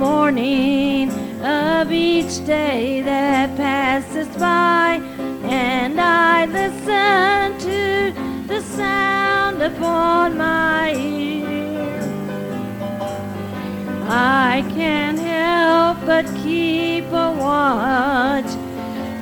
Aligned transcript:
morning 0.00 1.10
of 1.42 1.92
each 1.92 2.42
day 2.46 3.02
that 3.02 3.54
passes 3.54 4.28
by, 4.38 4.98
and 5.44 6.00
I 6.00 6.46
listen 6.46 7.58
to 7.68 8.46
the 8.48 8.62
sound 8.62 9.60
upon 9.62 10.38
my 10.38 10.94
ear. 10.94 12.00
I 14.08 14.64
can't 14.74 15.18
help 15.18 15.98
but 16.06 16.24
keep 16.42 17.04
a 17.12 17.30
watch 17.38 18.50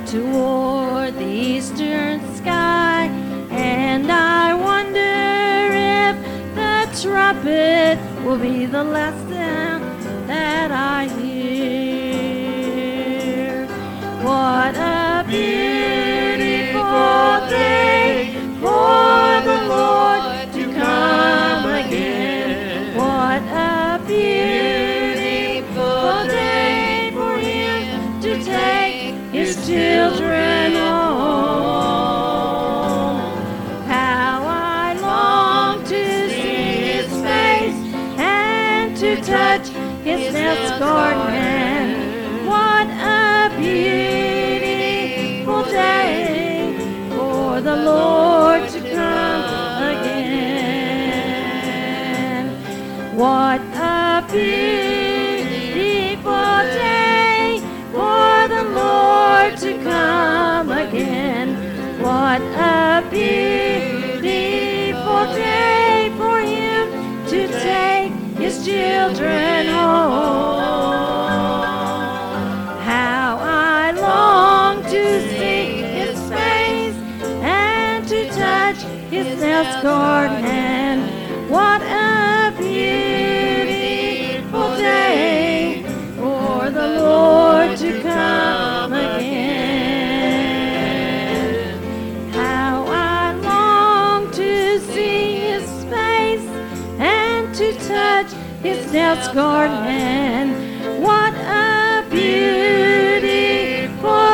toward 0.09 1.15
the 1.15 1.27
eastern 1.27 2.21
sky, 2.37 3.07
and 3.51 4.09
I 4.09 4.53
wonder 4.53 5.73
if 6.05 6.15
the 6.55 7.01
trumpet 7.01 7.99
will 8.23 8.39
be 8.39 8.65
the 8.65 8.85
last 8.85 9.28
What 14.49 14.75
a 14.77 15.23
beautiful 15.27 16.81
day 17.49 18.33
for 18.59 19.41
the 19.47 19.59
Lord 19.69 20.51
to 20.53 20.63
come 20.73 21.65
again. 21.69 22.97
What 22.97 23.43
a 23.43 24.01
beautiful 24.07 25.77
day 26.27 27.11
for 27.13 27.37
Him 27.37 28.19
to 28.21 28.31
take 28.43 29.13
His 29.31 29.55
children 29.67 30.73
home. 30.73 30.89
How 33.85 34.41
I 34.47 34.97
long 34.99 35.83
to 35.83 36.29
see 36.29 36.89
His 36.97 37.09
face 37.21 37.79
and 38.17 38.97
to 38.97 39.15
touch 39.21 39.67
His 40.03 40.33
nail-scarred 40.33 41.17
hand. 41.17 41.38
What 53.19 53.59
a 53.75 54.23
beautiful 54.31 55.11
day 56.71 57.59
for 57.91 58.47
the 58.47 58.63
Lord 58.63 59.57
to 59.57 59.73
come 59.83 60.71
again. 60.71 61.47
What 62.01 62.41
a 62.41 63.03
beautiful 63.11 64.23
day 65.35 66.13
for 66.17 66.39
Him 66.39 66.87
to 67.27 67.47
take 67.59 68.13
His 68.39 68.63
children 68.65 69.67
home. 69.67 70.71
How 72.79 73.37
I 73.41 73.91
long 73.99 74.81
to 74.83 75.19
see 75.27 75.81
His 75.81 76.17
face 76.29 76.95
and 77.43 78.07
to 78.07 78.29
touch 78.29 78.81
His 79.11 79.41
nail-scarred 79.41 80.31
hand. 80.31 80.88
His 98.61 98.91
nail-scarred 98.91 99.71
hand. 99.71 101.01
What 101.01 101.33
a 101.33 102.05
beautiful 102.09 102.79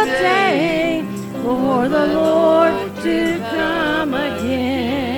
day 0.06 1.06
for 1.44 1.88
the 1.88 2.08
Lord 2.08 2.96
to 3.04 3.38
come 3.52 4.16
again. 4.16 5.16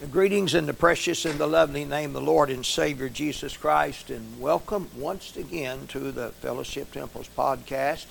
The 0.00 0.06
Greetings 0.08 0.54
in 0.54 0.66
the 0.66 0.74
precious 0.74 1.24
and 1.24 1.38
the 1.38 1.46
lovely 1.46 1.84
name 1.84 2.10
of 2.10 2.14
the 2.14 2.20
Lord 2.20 2.50
and 2.50 2.66
Savior 2.66 3.08
Jesus 3.08 3.56
Christ, 3.56 4.10
and 4.10 4.40
welcome 4.40 4.90
once 4.96 5.36
again 5.36 5.86
to 5.86 6.10
the 6.10 6.30
Fellowship 6.30 6.90
Temples 6.90 7.30
podcast. 7.38 8.06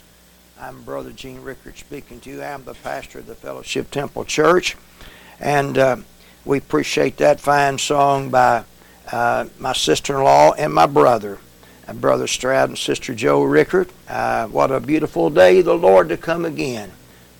I'm 0.59 0.81
Brother 0.83 1.11
Gene 1.11 1.41
Rickard 1.41 1.77
speaking 1.77 2.19
to 2.21 2.29
you. 2.29 2.43
I'm 2.43 2.63
the 2.63 2.73
pastor 2.73 3.19
of 3.19 3.27
the 3.27 3.35
Fellowship 3.35 3.89
Temple 3.89 4.25
Church, 4.25 4.77
and 5.39 5.77
uh, 5.77 5.97
we 6.45 6.57
appreciate 6.57 7.17
that 7.17 7.39
fine 7.39 7.77
song 7.77 8.29
by 8.29 8.63
uh, 9.11 9.45
my 9.59 9.73
sister-in-law 9.73 10.53
and 10.53 10.73
my 10.73 10.85
brother, 10.85 11.39
uh, 11.87 11.93
Brother 11.93 12.27
Stroud 12.27 12.69
and 12.69 12.77
Sister 12.77 13.15
Jo 13.15 13.43
Rickard. 13.43 13.89
Uh, 14.07 14.47
what 14.47 14.71
a 14.71 14.79
beautiful 14.79 15.29
day, 15.29 15.61
the 15.61 15.73
Lord 15.73 16.09
to 16.09 16.17
come 16.17 16.45
again. 16.45 16.91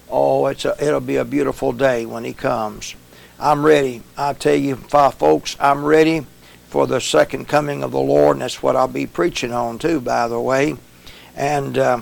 Oh, 0.09 0.47
it's 0.47 0.65
a, 0.65 0.75
it'll 0.83 0.99
be 0.99 1.17
a 1.17 1.25
beautiful 1.25 1.71
day 1.73 2.05
when 2.05 2.23
He 2.23 2.33
comes. 2.33 2.95
I'm 3.39 3.65
ready. 3.65 4.01
I 4.17 4.33
tell 4.33 4.55
you, 4.55 4.75
folks, 4.75 5.55
I'm 5.59 5.83
ready 5.85 6.25
for 6.67 6.87
the 6.87 7.01
second 7.01 7.47
coming 7.47 7.83
of 7.83 7.91
the 7.91 7.99
Lord, 7.99 8.37
and 8.37 8.41
that's 8.41 8.63
what 8.63 8.75
I'll 8.75 8.87
be 8.87 9.05
preaching 9.05 9.51
on 9.51 9.77
too, 9.77 9.99
by 9.99 10.27
the 10.27 10.39
way. 10.39 10.75
And 11.35 11.77
uh, 11.77 12.01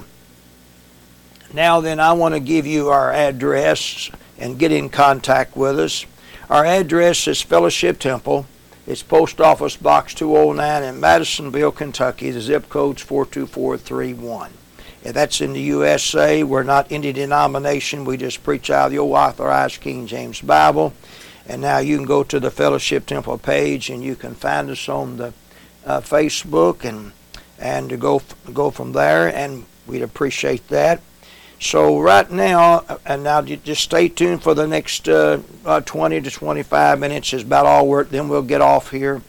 now 1.54 1.82
then, 1.82 2.00
I 2.00 2.14
want 2.14 2.36
to 2.36 2.40
give 2.40 2.66
you 2.68 2.90
our 2.90 3.12
address 3.12 4.10
and 4.38 4.60
get 4.60 4.72
in 4.72 4.90
contact 4.90 5.56
with 5.56 5.80
us. 5.80 6.06
Our 6.50 6.66
address 6.66 7.28
is 7.28 7.42
Fellowship 7.42 8.00
Temple. 8.00 8.46
It's 8.88 9.04
Post 9.04 9.40
Office 9.40 9.78
Box 9.78 10.14
209 10.16 10.84
in 10.84 11.00
Madisonville, 11.00 11.72
Kentucky. 11.72 12.32
The 12.32 12.42
zip 12.42 12.70
code's 12.70 13.04
42431. 13.04 14.52
If 15.04 15.14
that's 15.14 15.42
in 15.42 15.54
the 15.54 15.62
USA, 15.62 16.44
we're 16.44 16.64
not 16.64 16.92
any 16.92 17.14
denomination. 17.14 18.04
We 18.04 18.18
just 18.18 18.44
preach 18.44 18.70
out 18.70 18.88
of 18.88 18.92
the 18.92 18.98
old 18.98 19.14
authorized 19.14 19.82
King 19.82 20.08
James 20.08 20.42
Bible. 20.42 20.94
And 21.48 21.62
now 21.62 21.78
you 21.78 21.98
can 21.98 22.06
go 22.06 22.24
to 22.24 22.40
the 22.40 22.52
Fellowship 22.52 23.06
Temple 23.06 23.38
page 23.38 23.90
and 23.90 24.04
you 24.04 24.16
can 24.16 24.36
find 24.36 24.70
us 24.70 24.90
on 24.90 25.18
the 25.18 25.34
uh, 25.86 26.02
Facebook 26.02 26.84
and 26.84 27.12
and 27.58 27.90
to 27.90 27.98
go 27.98 28.22
go 28.54 28.72
from 28.72 28.92
there. 28.94 29.34
And 29.34 29.66
we'd 29.88 30.02
appreciate 30.02 30.68
that. 30.70 31.02
So 31.60 32.00
right 32.00 32.30
now, 32.32 32.86
uh, 32.88 32.98
and 33.06 33.24
now 33.24 33.42
just 33.42 33.84
stay 33.84 34.08
tuned 34.08 34.42
for 34.42 34.54
the 34.54 34.66
next 34.66 35.10
uh, 35.10 35.42
uh, 35.66 35.82
20 35.82 36.22
to 36.22 36.32
25 36.32 37.00
minutes 37.00 37.34
is 37.34 37.44
about 37.44 37.66
all 37.66 37.88
we're. 37.88 38.06
Then 38.06 38.30
we'll 38.30 38.44
get 38.44 38.62
off 38.62 38.92
here. 38.92 39.22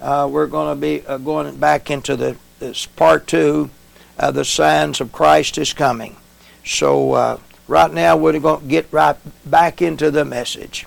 Uh, 0.00 0.28
we're 0.30 0.48
going 0.48 0.76
to 0.76 0.80
be 0.80 1.06
uh, 1.06 1.18
going 1.18 1.56
back 1.56 1.90
into 1.90 2.16
the 2.16 2.36
this 2.58 2.86
part 2.86 3.26
two. 3.26 3.70
Uh, 4.18 4.30
the 4.30 4.44
signs 4.44 5.00
of 5.00 5.12
Christ 5.12 5.58
is 5.58 5.72
coming. 5.72 6.16
So 6.64 7.40
right 7.68 7.92
now 7.92 8.16
we're 8.16 8.40
going 8.40 8.62
to 8.62 8.66
get 8.66 8.88
right 8.90 9.16
back 9.44 9.80
into 9.80 10.10
the 10.10 10.24
message. 10.24 10.86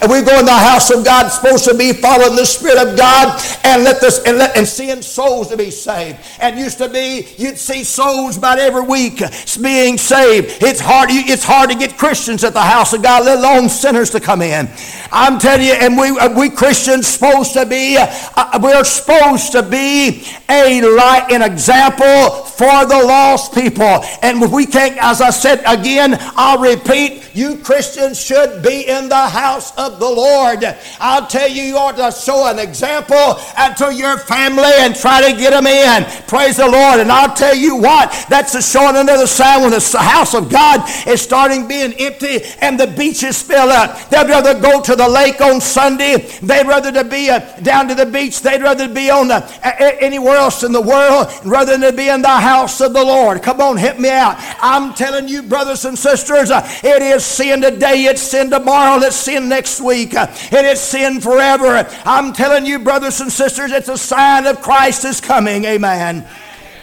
And 0.00 0.10
we 0.10 0.22
go 0.22 0.38
in 0.38 0.44
the 0.44 0.52
house 0.52 0.90
of 0.90 1.04
God, 1.04 1.28
supposed 1.28 1.64
to 1.64 1.74
be 1.74 1.92
following 1.92 2.36
the 2.36 2.46
Spirit 2.46 2.78
of 2.78 2.96
God 2.96 3.42
and 3.64 3.84
let 3.84 4.00
this 4.00 4.22
and 4.24 4.38
let 4.38 4.56
and 4.56 4.66
seeing 4.66 5.02
souls 5.02 5.48
to 5.48 5.56
be 5.56 5.70
saved. 5.70 6.18
And 6.40 6.58
used 6.58 6.78
to 6.78 6.88
be, 6.88 7.26
you'd 7.36 7.58
see 7.58 7.84
souls 7.84 8.36
about 8.36 8.58
every 8.58 8.82
week 8.82 9.22
being 9.60 9.98
saved. 9.98 10.62
It's 10.62 10.80
hard, 10.80 11.08
it's 11.10 11.44
hard 11.44 11.70
to 11.70 11.76
get 11.76 11.98
Christians 11.98 12.44
at 12.44 12.52
the 12.52 12.62
house 12.62 12.92
of 12.92 13.02
God, 13.02 13.24
let 13.24 13.38
alone 13.38 13.68
sinners 13.68 14.10
to 14.10 14.20
come 14.20 14.42
in. 14.42 14.68
I'm 15.10 15.38
telling 15.38 15.66
you, 15.66 15.72
and 15.72 15.96
we 15.96 16.12
we 16.36 16.50
Christians 16.50 17.06
supposed 17.06 17.52
to 17.54 17.66
be, 17.66 17.96
uh, 17.98 18.58
we're 18.62 18.84
supposed 18.84 19.52
to 19.52 19.62
be 19.62 20.24
a 20.48 20.80
light, 20.82 21.26
an 21.30 21.42
example 21.42 22.47
for 22.58 22.84
the 22.84 23.00
lost 23.06 23.54
people. 23.54 24.02
And 24.20 24.52
we 24.52 24.66
can't, 24.66 24.98
as 24.98 25.20
I 25.20 25.30
said 25.30 25.62
again, 25.64 26.16
I'll 26.36 26.58
repeat, 26.58 27.30
you 27.34 27.56
Christians 27.58 28.20
should 28.20 28.64
be 28.64 28.88
in 28.88 29.08
the 29.08 29.14
house 29.14 29.70
of 29.78 30.00
the 30.00 30.10
Lord. 30.10 30.64
I'll 30.98 31.26
tell 31.26 31.48
you, 31.48 31.62
you 31.62 31.78
ought 31.78 31.96
to 31.96 32.10
show 32.10 32.50
an 32.50 32.58
example 32.58 33.36
to 33.76 33.94
your 33.94 34.18
family 34.18 34.72
and 34.78 34.94
try 34.96 35.30
to 35.30 35.38
get 35.38 35.50
them 35.50 35.68
in. 35.68 36.04
Praise 36.26 36.56
the 36.56 36.68
Lord. 36.68 36.98
And 36.98 37.12
I'll 37.12 37.34
tell 37.34 37.54
you 37.54 37.76
what, 37.76 38.10
that's 38.28 38.56
a 38.56 38.62
showing 38.62 38.96
another 38.96 39.28
sign 39.28 39.62
when 39.62 39.70
the 39.70 39.98
house 39.98 40.34
of 40.34 40.50
God 40.50 40.82
is 41.06 41.22
starting 41.22 41.68
being 41.68 41.92
empty 41.94 42.40
and 42.60 42.78
the 42.78 42.88
beaches 42.88 43.40
fill 43.40 43.68
up. 43.68 44.10
They'd 44.10 44.28
rather 44.28 44.58
go 44.60 44.82
to 44.82 44.96
the 44.96 45.08
lake 45.08 45.40
on 45.40 45.60
Sunday. 45.60 46.16
They'd 46.42 46.66
rather 46.66 46.90
to 46.90 47.04
be 47.04 47.30
uh, 47.30 47.38
down 47.60 47.86
to 47.86 47.94
the 47.94 48.06
beach. 48.06 48.42
They'd 48.42 48.62
rather 48.62 48.92
be 48.92 49.10
on 49.10 49.28
the, 49.28 50.02
anywhere 50.02 50.36
else 50.36 50.64
in 50.64 50.72
the 50.72 50.82
world 50.82 51.28
rather 51.44 51.78
than 51.78 51.92
to 51.92 51.96
be 51.96 52.08
in 52.08 52.22
the 52.22 52.28
house 52.28 52.47
of 52.48 52.92
the 52.92 53.04
Lord. 53.04 53.42
Come 53.42 53.60
on, 53.60 53.76
hit 53.76 54.00
me 54.00 54.08
out. 54.08 54.36
I'm 54.60 54.94
telling 54.94 55.28
you, 55.28 55.42
brothers 55.42 55.84
and 55.84 55.98
sisters, 55.98 56.50
uh, 56.50 56.66
it 56.82 57.02
is 57.02 57.24
sin 57.24 57.60
today, 57.60 58.04
it's 58.04 58.22
sin 58.22 58.50
tomorrow, 58.50 59.02
it's 59.02 59.16
sin 59.16 59.48
next 59.48 59.80
week, 59.80 60.14
uh, 60.14 60.26
it 60.30 60.64
is 60.64 60.80
sin 60.80 61.20
forever. 61.20 61.86
I'm 62.04 62.32
telling 62.32 62.66
you, 62.66 62.78
brothers 62.78 63.20
and 63.20 63.30
sisters, 63.30 63.72
it's 63.72 63.88
a 63.88 63.98
sign 63.98 64.46
of 64.46 64.62
Christ 64.62 65.04
is 65.04 65.20
coming. 65.20 65.64
Amen. 65.64 66.26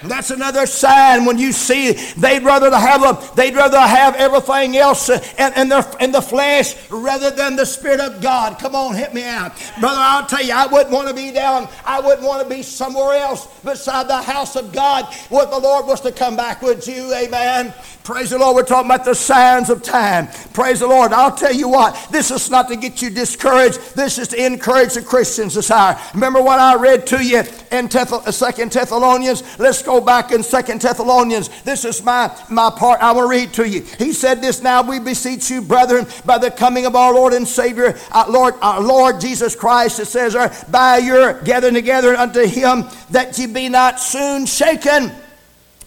That's 0.08 0.32
another 0.32 0.66
sign 0.66 1.26
when 1.26 1.38
you 1.38 1.52
see 1.52 1.94
they'd 2.18 2.44
rather 2.44 2.76
have 2.76 3.04
a, 3.04 3.36
they'd 3.36 3.56
rather 3.56 3.80
have 3.80 4.16
everything 4.16 4.78
else 4.78 5.10
in, 5.10 5.54
in, 5.56 5.70
their, 5.70 5.82
the 5.82 6.22
flesh 6.22 6.90
rather 6.90 7.32
than 7.32 7.56
the 7.56 7.66
Spirit 7.66 8.00
of 8.00 8.22
God. 8.22 8.58
Come 8.60 8.76
on, 8.76 8.96
hit 8.96 9.14
me 9.14 9.24
out. 9.24 9.54
Brother, 9.80 10.00
I'll 10.00 10.26
tell 10.26 10.44
you, 10.44 10.54
I 10.54 10.68
wouldn't 10.68 10.92
want 10.92 11.08
to 11.08 11.14
be 11.14 11.32
down, 11.32 11.68
I 11.86 12.00
wouldn't 12.00 12.26
want 12.26 12.48
to 12.48 12.50
be 12.54 12.64
somewhere 12.64 13.18
else 13.18 13.48
beside 13.62 14.08
the 14.08 14.22
house 14.22 14.56
of 14.56 14.72
God 14.72 15.06
what 15.30 15.52
the 15.52 15.60
Lord 15.60 15.86
was 15.86 16.02
to 16.02 16.12
come 16.12 16.36
back 16.36 16.62
with 16.62 16.88
you. 16.88 17.14
Amen. 17.14 17.74
Praise 18.06 18.30
the 18.30 18.38
Lord. 18.38 18.56
We're 18.56 18.64
talking 18.64 18.92
about 18.92 19.04
the 19.04 19.16
signs 19.16 19.72
of 19.72 19.82
time. 19.82 20.28
Praise 20.54 20.82
the 20.82 20.88
Lord. 20.88 21.12
I'll 21.12 21.36
tell 21.36 21.54
you 21.54 21.68
what, 21.68 22.08
this 22.12 22.30
is 22.30 22.52
not 22.52 22.68
to 22.68 22.76
get 22.76 23.02
you 23.02 23.10
discouraged. 23.10 23.96
This 23.96 24.20
is 24.20 24.28
to 24.28 24.46
encourage 24.46 24.94
the 24.94 25.02
Christians 25.02 25.56
this 25.56 25.72
hour. 25.72 26.00
Remember 26.14 26.40
what 26.40 26.60
I 26.60 26.76
read 26.76 27.08
to 27.08 27.26
you 27.26 27.42
in 27.72 27.90
uh, 27.92 28.32
Second 28.32 28.72
Thessalonians? 28.72 29.42
Let's 29.58 29.82
go 29.82 29.95
back 30.02 30.32
in 30.32 30.44
Second 30.44 30.82
Thessalonians. 30.82 31.50
This 31.64 31.86
is 31.86 32.04
my, 32.04 32.36
my 32.50 32.70
part 32.70 33.02
I 33.02 33.12
want 33.12 33.26
to 33.26 33.30
read 33.30 33.54
to 33.54 33.68
you. 33.68 33.82
He 33.98 34.14
said 34.14 34.42
this, 34.42 34.62
Now 34.62 34.82
we 34.82 35.00
beseech 35.00 35.50
you, 35.50 35.62
brethren, 35.62 36.08
by 36.26 36.38
the 36.38 36.52
coming 36.52 36.86
of 36.86 36.96
our 36.96 37.14
Lord 37.14 37.34
and 37.34 37.48
Savior, 37.48 37.98
our 38.12 38.30
Lord, 38.30 38.56
our 38.62 38.82
Lord 38.82 39.20
Jesus 39.20 39.56
Christ, 39.56 40.00
it 40.00 40.06
says, 40.06 40.36
uh, 40.36 40.54
by 40.70 40.98
your 40.98 41.42
gathering 41.42 41.74
together 41.74 42.16
unto 42.16 42.46
him, 42.46 42.86
that 43.12 43.38
ye 43.38 43.48
be 43.48 43.70
not 43.70 44.00
soon 44.00 44.46
shaken 44.46 45.12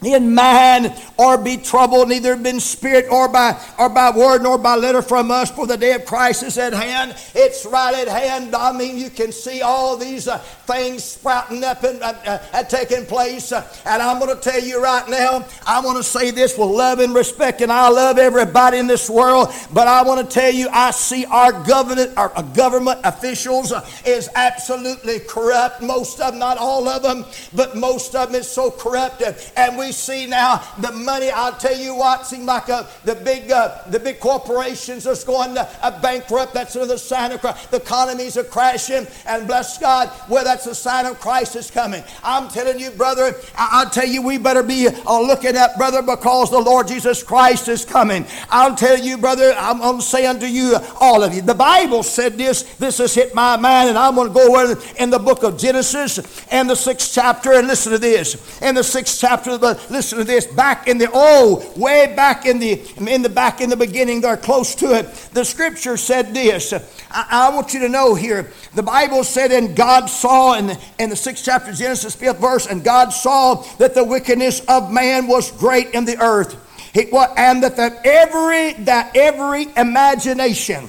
in 0.02 0.34
mind 0.34 0.94
or 1.16 1.36
be 1.36 1.56
troubled, 1.56 2.08
neither 2.08 2.34
in 2.34 2.60
spirit 2.60 3.06
or 3.10 3.28
by 3.28 3.60
or 3.78 3.88
by 3.88 4.10
word 4.10 4.42
nor 4.42 4.56
by 4.56 4.76
letter 4.76 5.02
from 5.02 5.30
us, 5.30 5.50
for 5.50 5.66
the 5.66 5.76
day 5.76 5.92
of 5.92 6.04
Christ 6.04 6.42
is 6.44 6.56
at 6.58 6.72
hand. 6.72 7.16
It's 7.34 7.66
right 7.66 7.94
at 7.94 8.08
hand. 8.08 8.54
I 8.54 8.72
mean, 8.72 8.96
you 8.96 9.10
can 9.10 9.32
see 9.32 9.60
all 9.62 9.96
these 9.96 10.28
uh, 10.28 10.38
things 10.38 11.02
sprouting 11.02 11.64
up 11.64 11.82
and 11.82 12.00
uh, 12.02 12.14
uh, 12.52 12.62
taking 12.64 13.06
place. 13.06 13.50
Uh, 13.50 13.66
and 13.86 14.00
I'm 14.00 14.20
going 14.20 14.34
to 14.34 14.40
tell 14.40 14.62
you 14.62 14.82
right 14.82 15.08
now, 15.08 15.44
I 15.66 15.80
want 15.80 15.96
to 15.96 16.04
say 16.04 16.30
this 16.30 16.56
with 16.56 16.68
love 16.68 17.00
and 17.00 17.14
respect, 17.14 17.60
and 17.60 17.72
I 17.72 17.88
love 17.88 18.18
everybody 18.18 18.78
in 18.78 18.86
this 18.86 19.10
world. 19.10 19.48
But 19.72 19.88
I 19.88 20.02
want 20.02 20.28
to 20.28 20.32
tell 20.32 20.52
you, 20.52 20.68
I 20.70 20.92
see 20.92 21.24
our 21.26 21.52
government, 21.64 22.16
our 22.16 22.42
government 22.54 23.00
officials 23.04 23.72
uh, 23.72 23.84
is 24.06 24.28
absolutely 24.36 25.18
corrupt. 25.20 25.82
Most 25.82 26.20
of 26.20 26.32
them, 26.32 26.38
not 26.38 26.56
all 26.56 26.86
of 26.88 27.02
them, 27.02 27.24
but 27.54 27.76
most 27.76 28.14
of 28.14 28.28
them 28.30 28.40
is 28.40 28.48
so 28.48 28.70
corrupt, 28.70 29.22
and 29.56 29.76
we 29.76 29.87
see 29.92 30.26
now 30.26 30.62
the 30.78 30.92
money. 30.92 31.30
I'll 31.30 31.56
tell 31.56 31.76
you 31.76 31.94
what, 31.94 32.26
seems 32.26 32.44
like 32.44 32.68
uh, 32.68 32.84
the 33.04 33.14
big 33.14 33.50
uh, 33.50 33.82
the 33.88 34.00
big 34.00 34.20
corporations 34.20 35.06
are 35.06 35.16
going 35.26 35.56
uh, 35.56 36.00
bankrupt. 36.00 36.54
That's 36.54 36.76
another 36.76 36.98
sign 36.98 37.32
of 37.32 37.40
Christ. 37.40 37.70
The 37.70 37.78
economies 37.78 38.36
are 38.36 38.44
crashing, 38.44 39.06
and 39.26 39.46
bless 39.46 39.78
God, 39.78 40.10
well, 40.28 40.44
that's 40.44 40.66
a 40.66 40.74
sign 40.74 41.06
of 41.06 41.20
Christ 41.20 41.56
is 41.56 41.70
coming. 41.70 42.02
I'm 42.22 42.48
telling 42.48 42.78
you, 42.78 42.90
brother. 42.90 43.34
I- 43.56 43.84
will 43.84 43.90
tell 43.90 44.06
you, 44.06 44.22
we 44.22 44.38
better 44.38 44.62
be 44.62 44.88
uh, 44.88 45.20
looking 45.20 45.56
at 45.56 45.76
brother 45.76 46.02
because 46.02 46.50
the 46.50 46.58
Lord 46.58 46.88
Jesus 46.88 47.22
Christ 47.22 47.68
is 47.68 47.84
coming. 47.84 48.26
I'll 48.50 48.74
tell 48.74 48.98
you, 48.98 49.18
brother. 49.18 49.54
I'm 49.56 49.78
going 49.78 49.98
to 49.98 50.02
say 50.02 50.26
unto 50.26 50.46
you, 50.46 50.76
all 51.00 51.22
of 51.22 51.34
you. 51.34 51.42
The 51.42 51.54
Bible 51.54 52.02
said 52.02 52.36
this. 52.36 52.62
This 52.76 52.98
has 52.98 53.14
hit 53.14 53.34
my 53.34 53.56
mind, 53.56 53.88
and 53.88 53.98
I'm 53.98 54.14
going 54.14 54.28
to 54.28 54.34
go 54.34 54.76
in 54.98 55.10
the 55.10 55.18
book 55.18 55.42
of 55.42 55.58
Genesis 55.58 56.18
and 56.50 56.68
the 56.68 56.74
sixth 56.74 57.12
chapter 57.14 57.52
and 57.52 57.66
listen 57.66 57.92
to 57.92 57.98
this. 57.98 58.60
In 58.60 58.74
the 58.74 58.84
sixth 58.84 59.20
chapter 59.20 59.52
of 59.52 59.60
the 59.60 59.77
listen 59.90 60.18
to 60.18 60.24
this, 60.24 60.46
back 60.46 60.88
in 60.88 60.98
the 60.98 61.08
oh, 61.12 61.72
way 61.76 62.14
back 62.14 62.46
in 62.46 62.58
the 62.58 62.80
in 62.96 63.22
the 63.22 63.28
back 63.28 63.60
in 63.60 63.70
the 63.70 63.76
beginning, 63.76 64.20
they're 64.20 64.36
close 64.36 64.74
to 64.76 64.96
it. 64.98 65.12
The 65.32 65.44
scripture 65.44 65.96
said 65.96 66.34
this. 66.34 66.72
I, 67.10 67.26
I 67.30 67.54
want 67.54 67.74
you 67.74 67.80
to 67.80 67.88
know 67.88 68.14
here. 68.14 68.50
The 68.74 68.82
Bible 68.82 69.24
said, 69.24 69.52
and 69.52 69.74
God 69.74 70.06
saw 70.06 70.54
in 70.54 70.68
the, 70.68 70.80
in 70.98 71.10
the 71.10 71.16
sixth 71.16 71.44
chapter, 71.44 71.72
Genesis 71.72 72.14
fifth 72.14 72.38
verse, 72.38 72.66
and 72.66 72.84
God 72.84 73.10
saw 73.10 73.62
that 73.78 73.94
the 73.94 74.04
wickedness 74.04 74.60
of 74.68 74.92
man 74.92 75.26
was 75.26 75.50
great 75.52 75.94
in 75.94 76.04
the 76.04 76.20
earth. 76.22 76.56
It, 76.94 77.12
and 77.36 77.62
that, 77.62 77.76
that 77.76 78.04
every 78.04 78.72
that 78.84 79.16
every 79.16 79.66
imagination 79.76 80.88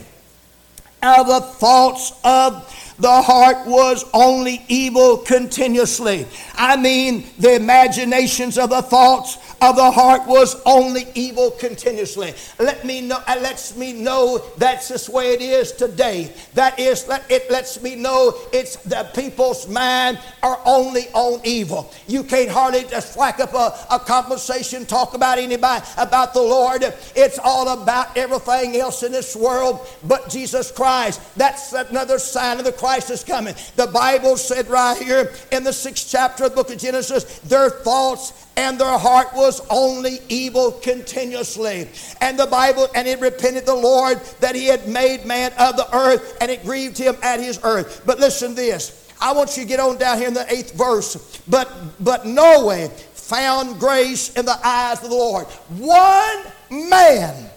of 1.01 1.27
the 1.27 1.41
thoughts 1.41 2.13
of 2.23 2.88
the 2.99 3.21
heart 3.21 3.65
was 3.65 4.03
only 4.13 4.61
evil 4.67 5.17
continuously. 5.17 6.27
I 6.55 6.75
mean, 6.75 7.25
the 7.39 7.55
imaginations 7.55 8.57
of 8.57 8.69
the 8.69 8.81
thoughts 8.81 9.37
of 9.61 9.77
the 9.77 9.91
heart 9.91 10.27
was 10.27 10.61
only 10.65 11.05
evil 11.15 11.51
continuously. 11.51 12.33
Let 12.59 12.85
me 12.85 13.01
know, 13.01 13.19
it 13.27 13.41
lets 13.41 13.75
me 13.77 13.93
know 13.93 14.39
that's 14.57 14.89
this 14.89 15.07
way 15.07 15.33
it 15.33 15.41
is 15.41 15.71
today. 15.71 16.33
That 16.53 16.77
is, 16.77 17.07
let, 17.07 17.29
it 17.31 17.49
lets 17.49 17.81
me 17.81 17.95
know 17.95 18.33
it's 18.51 18.75
the 18.77 19.09
people's 19.15 19.67
mind 19.67 20.19
are 20.43 20.59
only 20.65 21.07
on 21.13 21.39
evil. 21.45 21.91
You 22.07 22.23
can't 22.23 22.49
hardly 22.49 22.83
just 22.83 23.17
whack 23.17 23.39
up 23.39 23.53
a, 23.53 23.77
a 23.93 23.99
conversation, 23.99 24.85
talk 24.85 25.13
about 25.13 25.37
anybody, 25.37 25.85
about 25.97 26.33
the 26.33 26.41
Lord. 26.41 26.83
It's 27.15 27.39
all 27.39 27.81
about 27.81 28.17
everything 28.17 28.75
else 28.75 29.03
in 29.03 29.11
this 29.13 29.35
world 29.35 29.87
but 30.03 30.29
Jesus 30.29 30.71
Christ. 30.71 31.21
That's 31.37 31.71
another 31.71 32.19
sign 32.19 32.59
of 32.59 32.65
the 32.65 32.71
Christ 32.73 32.88
is 32.97 33.23
coming. 33.23 33.55
The 33.75 33.87
Bible 33.87 34.37
said 34.37 34.67
right 34.67 34.97
here 34.97 35.31
in 35.51 35.63
the 35.63 35.73
sixth 35.73 36.07
chapter 36.09 36.45
of 36.45 36.51
the 36.51 36.55
book 36.55 36.71
of 36.71 36.77
Genesis, 36.77 37.39
their 37.39 37.69
thoughts 37.69 38.47
and 38.57 38.79
their 38.79 38.97
heart 38.97 39.27
was 39.33 39.61
only 39.69 40.19
evil 40.27 40.71
continuously. 40.71 41.87
And 42.19 42.37
the 42.37 42.47
Bible, 42.47 42.87
and 42.93 43.07
it 43.07 43.21
repented 43.21 43.65
the 43.65 43.75
Lord 43.75 44.19
that 44.41 44.55
he 44.55 44.65
had 44.65 44.87
made 44.87 45.25
man 45.25 45.53
of 45.57 45.77
the 45.77 45.87
earth, 45.95 46.37
and 46.41 46.51
it 46.51 46.63
grieved 46.63 46.97
him 46.97 47.15
at 47.21 47.39
his 47.39 47.59
earth. 47.63 48.01
But 48.05 48.19
listen 48.19 48.55
this. 48.55 49.07
I 49.21 49.33
want 49.33 49.55
you 49.57 49.63
to 49.63 49.69
get 49.69 49.79
on 49.79 49.97
down 49.97 50.17
here 50.17 50.27
in 50.27 50.33
the 50.33 50.51
eighth 50.51 50.73
verse. 50.73 51.41
But 51.47 51.71
but 51.99 52.25
Noah 52.25 52.89
found 52.89 53.79
grace 53.79 54.35
in 54.35 54.45
the 54.45 54.57
eyes 54.65 55.03
of 55.03 55.09
the 55.09 55.15
Lord. 55.15 55.45
One 55.77 56.43
man, 56.89 57.49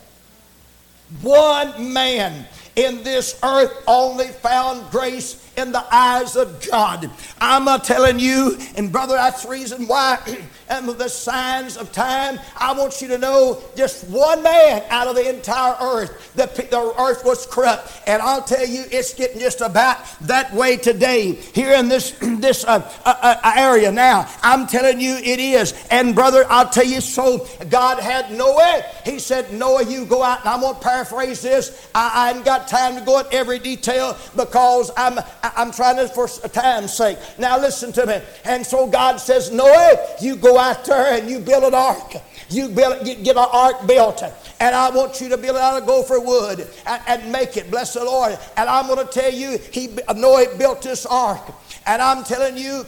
one 1.20 1.92
man 1.92 2.46
in 2.76 3.02
this 3.02 3.38
earth 3.42 3.82
only 3.86 4.28
found 4.28 4.90
grace 4.90 5.41
in 5.56 5.72
the 5.72 5.84
eyes 5.94 6.36
of 6.36 6.66
God. 6.70 7.10
I'm 7.40 7.80
telling 7.80 8.18
you, 8.18 8.58
and 8.76 8.90
brother, 8.90 9.14
that's 9.14 9.42
the 9.42 9.50
reason 9.50 9.86
why, 9.86 10.18
and 10.68 10.88
the 10.88 11.08
signs 11.08 11.76
of 11.76 11.92
time, 11.92 12.38
I 12.56 12.72
want 12.72 13.00
you 13.02 13.08
to 13.08 13.18
know 13.18 13.62
just 13.76 14.08
one 14.08 14.42
man 14.42 14.82
out 14.88 15.06
of 15.06 15.16
the 15.16 15.28
entire 15.28 15.76
earth, 15.80 16.32
the, 16.34 16.46
the 16.46 16.94
earth 16.98 17.24
was 17.24 17.46
corrupt. 17.46 18.02
And 18.06 18.22
I'll 18.22 18.42
tell 18.42 18.66
you, 18.66 18.84
it's 18.90 19.14
getting 19.14 19.40
just 19.40 19.60
about 19.60 19.98
that 20.22 20.52
way 20.54 20.76
today 20.76 21.32
here 21.32 21.74
in 21.74 21.88
this, 21.88 22.10
this 22.20 22.64
uh, 22.64 22.90
uh, 23.04 23.14
uh, 23.42 23.52
area 23.56 23.92
now. 23.92 24.28
I'm 24.42 24.66
telling 24.66 25.00
you, 25.00 25.14
it 25.16 25.38
is. 25.38 25.74
And 25.90 26.14
brother, 26.14 26.44
I'll 26.48 26.68
tell 26.68 26.86
you, 26.86 27.00
so 27.00 27.46
God 27.68 27.98
had 27.98 28.32
Noah. 28.32 28.82
He 29.04 29.18
said, 29.18 29.52
Noah, 29.52 29.84
you 29.84 30.06
go 30.06 30.22
out, 30.22 30.40
and 30.40 30.48
I'm 30.48 30.60
going 30.60 30.74
to 30.74 30.80
paraphrase 30.80 31.42
this. 31.42 31.88
I, 31.94 32.10
I 32.14 32.28
haven't 32.28 32.44
got 32.44 32.68
time 32.68 32.96
to 32.96 33.00
go 33.02 33.18
into 33.18 33.32
every 33.32 33.58
detail 33.58 34.16
because 34.36 34.90
I'm 34.96 35.18
I'm 35.42 35.72
trying 35.72 35.96
to 35.96 36.08
for 36.08 36.28
time's 36.48 36.94
sake. 36.94 37.18
Now 37.38 37.58
listen 37.58 37.92
to 37.92 38.06
me. 38.06 38.20
And 38.44 38.64
so 38.64 38.86
God 38.86 39.16
says, 39.16 39.50
Noah, 39.50 39.96
you 40.20 40.36
go 40.36 40.58
out 40.58 40.84
there 40.84 41.18
and 41.18 41.28
you 41.28 41.40
build 41.40 41.64
an 41.64 41.74
ark. 41.74 42.14
You 42.48 42.68
build, 42.68 43.04
get, 43.04 43.24
get 43.24 43.36
an 43.36 43.48
ark 43.50 43.86
built. 43.86 44.22
And 44.60 44.74
I 44.74 44.90
want 44.90 45.20
you 45.20 45.28
to 45.30 45.36
build 45.36 45.56
it 45.56 45.62
out 45.62 45.80
of 45.80 45.86
gopher 45.86 46.20
wood 46.20 46.68
and, 46.86 47.02
and 47.08 47.32
make 47.32 47.56
it. 47.56 47.70
Bless 47.70 47.94
the 47.94 48.04
Lord. 48.04 48.38
And 48.56 48.68
I'm 48.68 48.86
going 48.86 49.04
to 49.04 49.12
tell 49.12 49.32
you, 49.32 49.58
he, 49.58 49.96
Noah 50.14 50.46
built 50.56 50.82
this 50.82 51.06
ark. 51.06 51.42
And 51.86 52.00
I'm 52.00 52.22
telling 52.24 52.56
you, 52.56 52.86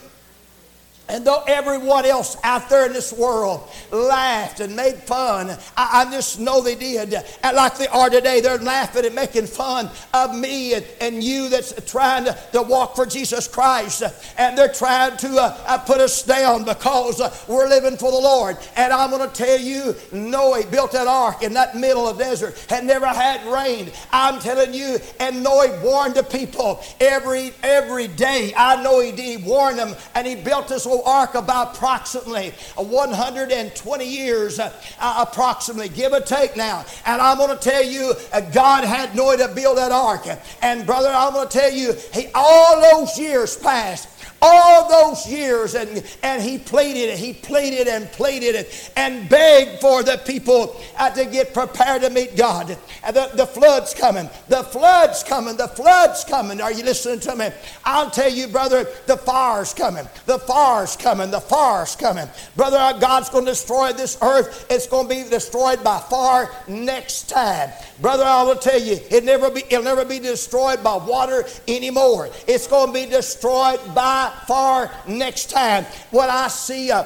and 1.06 1.26
though 1.26 1.42
everyone 1.46 2.06
else 2.06 2.38
out 2.42 2.70
there 2.70 2.87
in 2.87 2.94
this 2.94 3.12
world 3.12 3.68
laughed 3.90 4.61
and 4.61 4.75
made 4.75 4.96
fun, 4.96 5.50
I, 5.76 6.06
I, 6.06 6.11
just 6.11 6.40
know 6.40 6.62
they 6.62 6.76
did. 6.76 7.12
And 7.42 7.56
like 7.56 7.76
they 7.76 7.88
are 7.88 8.08
today, 8.08 8.40
they're 8.40 8.56
laughing 8.56 9.04
and 9.04 9.14
making 9.14 9.46
fun 9.46 9.90
of 10.14 10.34
me 10.34 10.73
and, 10.73 10.87
and 11.02 11.23
you 11.23 11.50
that's 11.50 11.75
trying 11.90 12.25
to, 12.25 12.38
to 12.52 12.62
walk 12.62 12.96
for 12.96 13.04
Jesus 13.04 13.46
Christ. 13.46 14.02
And 14.38 14.56
they're 14.56 14.73
trying 14.73 15.18
to 15.18 15.28
uh, 15.37 15.58
uh 15.66 15.78
put 15.78 16.00
us 16.00 16.23
down 16.23 16.64
because 16.64 17.20
uh, 17.20 17.34
we're 17.49 17.68
living 17.68 17.99
for 17.99 18.11
the 18.11 18.18
Lord. 18.18 18.56
And 18.75 18.90
I'm 18.90 19.11
going 19.11 19.28
to 19.28 19.34
tell 19.34 19.58
you, 19.58 19.94
Noah 20.11 20.64
built 20.70 20.92
that 20.92 21.06
ark 21.06 21.42
in 21.42 21.52
that 21.52 21.76
middle 21.76 22.08
of 22.08 22.16
the 22.16 22.25
desert, 22.25 22.58
had 22.70 22.84
never 22.84 23.06
had 23.06 23.44
rain. 23.46 23.90
I'm 24.11 24.40
telling 24.40 24.73
you, 24.73 24.99
and 25.20 25.42
Noah 25.42 25.80
warned 25.84 26.14
the 26.14 26.23
people 26.23 26.82
every 26.99 27.52
every 27.62 28.08
day. 28.08 28.54
I 28.56 28.82
know 28.82 29.00
he 29.00 29.11
did. 29.11 29.25
He 29.25 29.37
warned 29.37 29.78
them, 29.78 29.94
and 30.14 30.26
he 30.26 30.34
built 30.34 30.68
this 30.68 30.87
ark 31.02 31.34
about 31.34 31.76
approximately 31.76 32.52
120 32.76 34.04
years, 34.04 34.58
uh, 34.58 34.72
uh, 34.98 35.24
approximately, 35.28 35.88
give 35.88 36.12
or 36.12 36.20
take 36.20 36.56
now. 36.56 36.84
And 37.06 37.20
I'm 37.20 37.38
going 37.38 37.56
to 37.56 37.62
tell 37.62 37.84
you, 37.84 38.14
uh, 38.32 38.40
God 38.40 38.84
had 38.84 39.14
Noah 39.14 39.36
to 39.38 39.48
build 39.48 39.78
that 39.78 39.92
ark. 39.92 40.26
And 40.62 40.86
brother, 40.86 41.10
I'm 41.10 41.32
going 41.32 41.48
to 41.48 41.58
tell 41.58 41.72
you, 41.72 41.94
he, 42.12 42.28
all 42.34 42.80
those 42.80 43.18
years 43.18 43.56
passed 43.56 44.08
all 44.44 44.88
those 44.88 45.26
years, 45.26 45.74
and, 45.74 46.04
and 46.22 46.42
he 46.42 46.58
pleaded 46.58 47.08
it, 47.08 47.18
he 47.18 47.32
pleaded 47.32 47.88
and 47.88 48.10
pleaded 48.12 48.54
it, 48.54 48.92
and 48.94 49.26
begged 49.28 49.80
for 49.80 50.02
the 50.02 50.20
people 50.26 50.78
uh, 50.98 51.08
to 51.10 51.24
get 51.24 51.54
prepared 51.54 52.02
to 52.02 52.10
meet 52.10 52.36
God. 52.36 52.76
And 53.02 53.16
the, 53.16 53.30
the 53.34 53.46
flood's 53.46 53.94
coming, 53.94 54.28
the 54.48 54.62
flood's 54.62 55.22
coming, 55.22 55.56
the 55.56 55.68
flood's 55.68 56.24
coming. 56.24 56.60
Are 56.60 56.72
you 56.72 56.84
listening 56.84 57.20
to 57.20 57.34
me? 57.36 57.48
I'll 57.84 58.10
tell 58.10 58.30
you, 58.30 58.48
brother, 58.48 58.86
the 59.06 59.16
fire's 59.16 59.72
coming, 59.72 60.06
the 60.26 60.38
fire's 60.38 60.94
coming, 60.96 61.30
the 61.30 61.40
fire's 61.40 61.96
coming. 61.96 62.28
Brother, 62.54 62.98
God's 63.00 63.30
going 63.30 63.46
to 63.46 63.52
destroy 63.52 63.92
this 63.92 64.18
earth. 64.20 64.66
It's 64.68 64.86
going 64.86 65.08
to 65.08 65.14
be 65.14 65.28
destroyed 65.28 65.82
by 65.82 65.98
fire 66.00 66.50
next 66.68 67.30
time. 67.30 67.70
Brother, 68.00 68.24
I 68.24 68.42
will 68.42 68.56
tell 68.56 68.80
you, 68.80 68.98
it 69.10 69.24
never 69.24 69.50
be, 69.50 69.62
it'll 69.70 69.84
never 69.84 70.04
be 70.04 70.18
destroyed 70.18 70.82
by 70.82 70.96
water 70.96 71.44
anymore. 71.66 72.28
It's 72.46 72.66
going 72.66 72.88
to 72.88 72.92
be 72.92 73.06
destroyed 73.06 73.80
by 73.94 74.33
fire 74.46 74.90
next 75.06 75.50
time. 75.50 75.84
What 76.10 76.30
I 76.30 76.48
see 76.48 76.90
a 76.90 77.04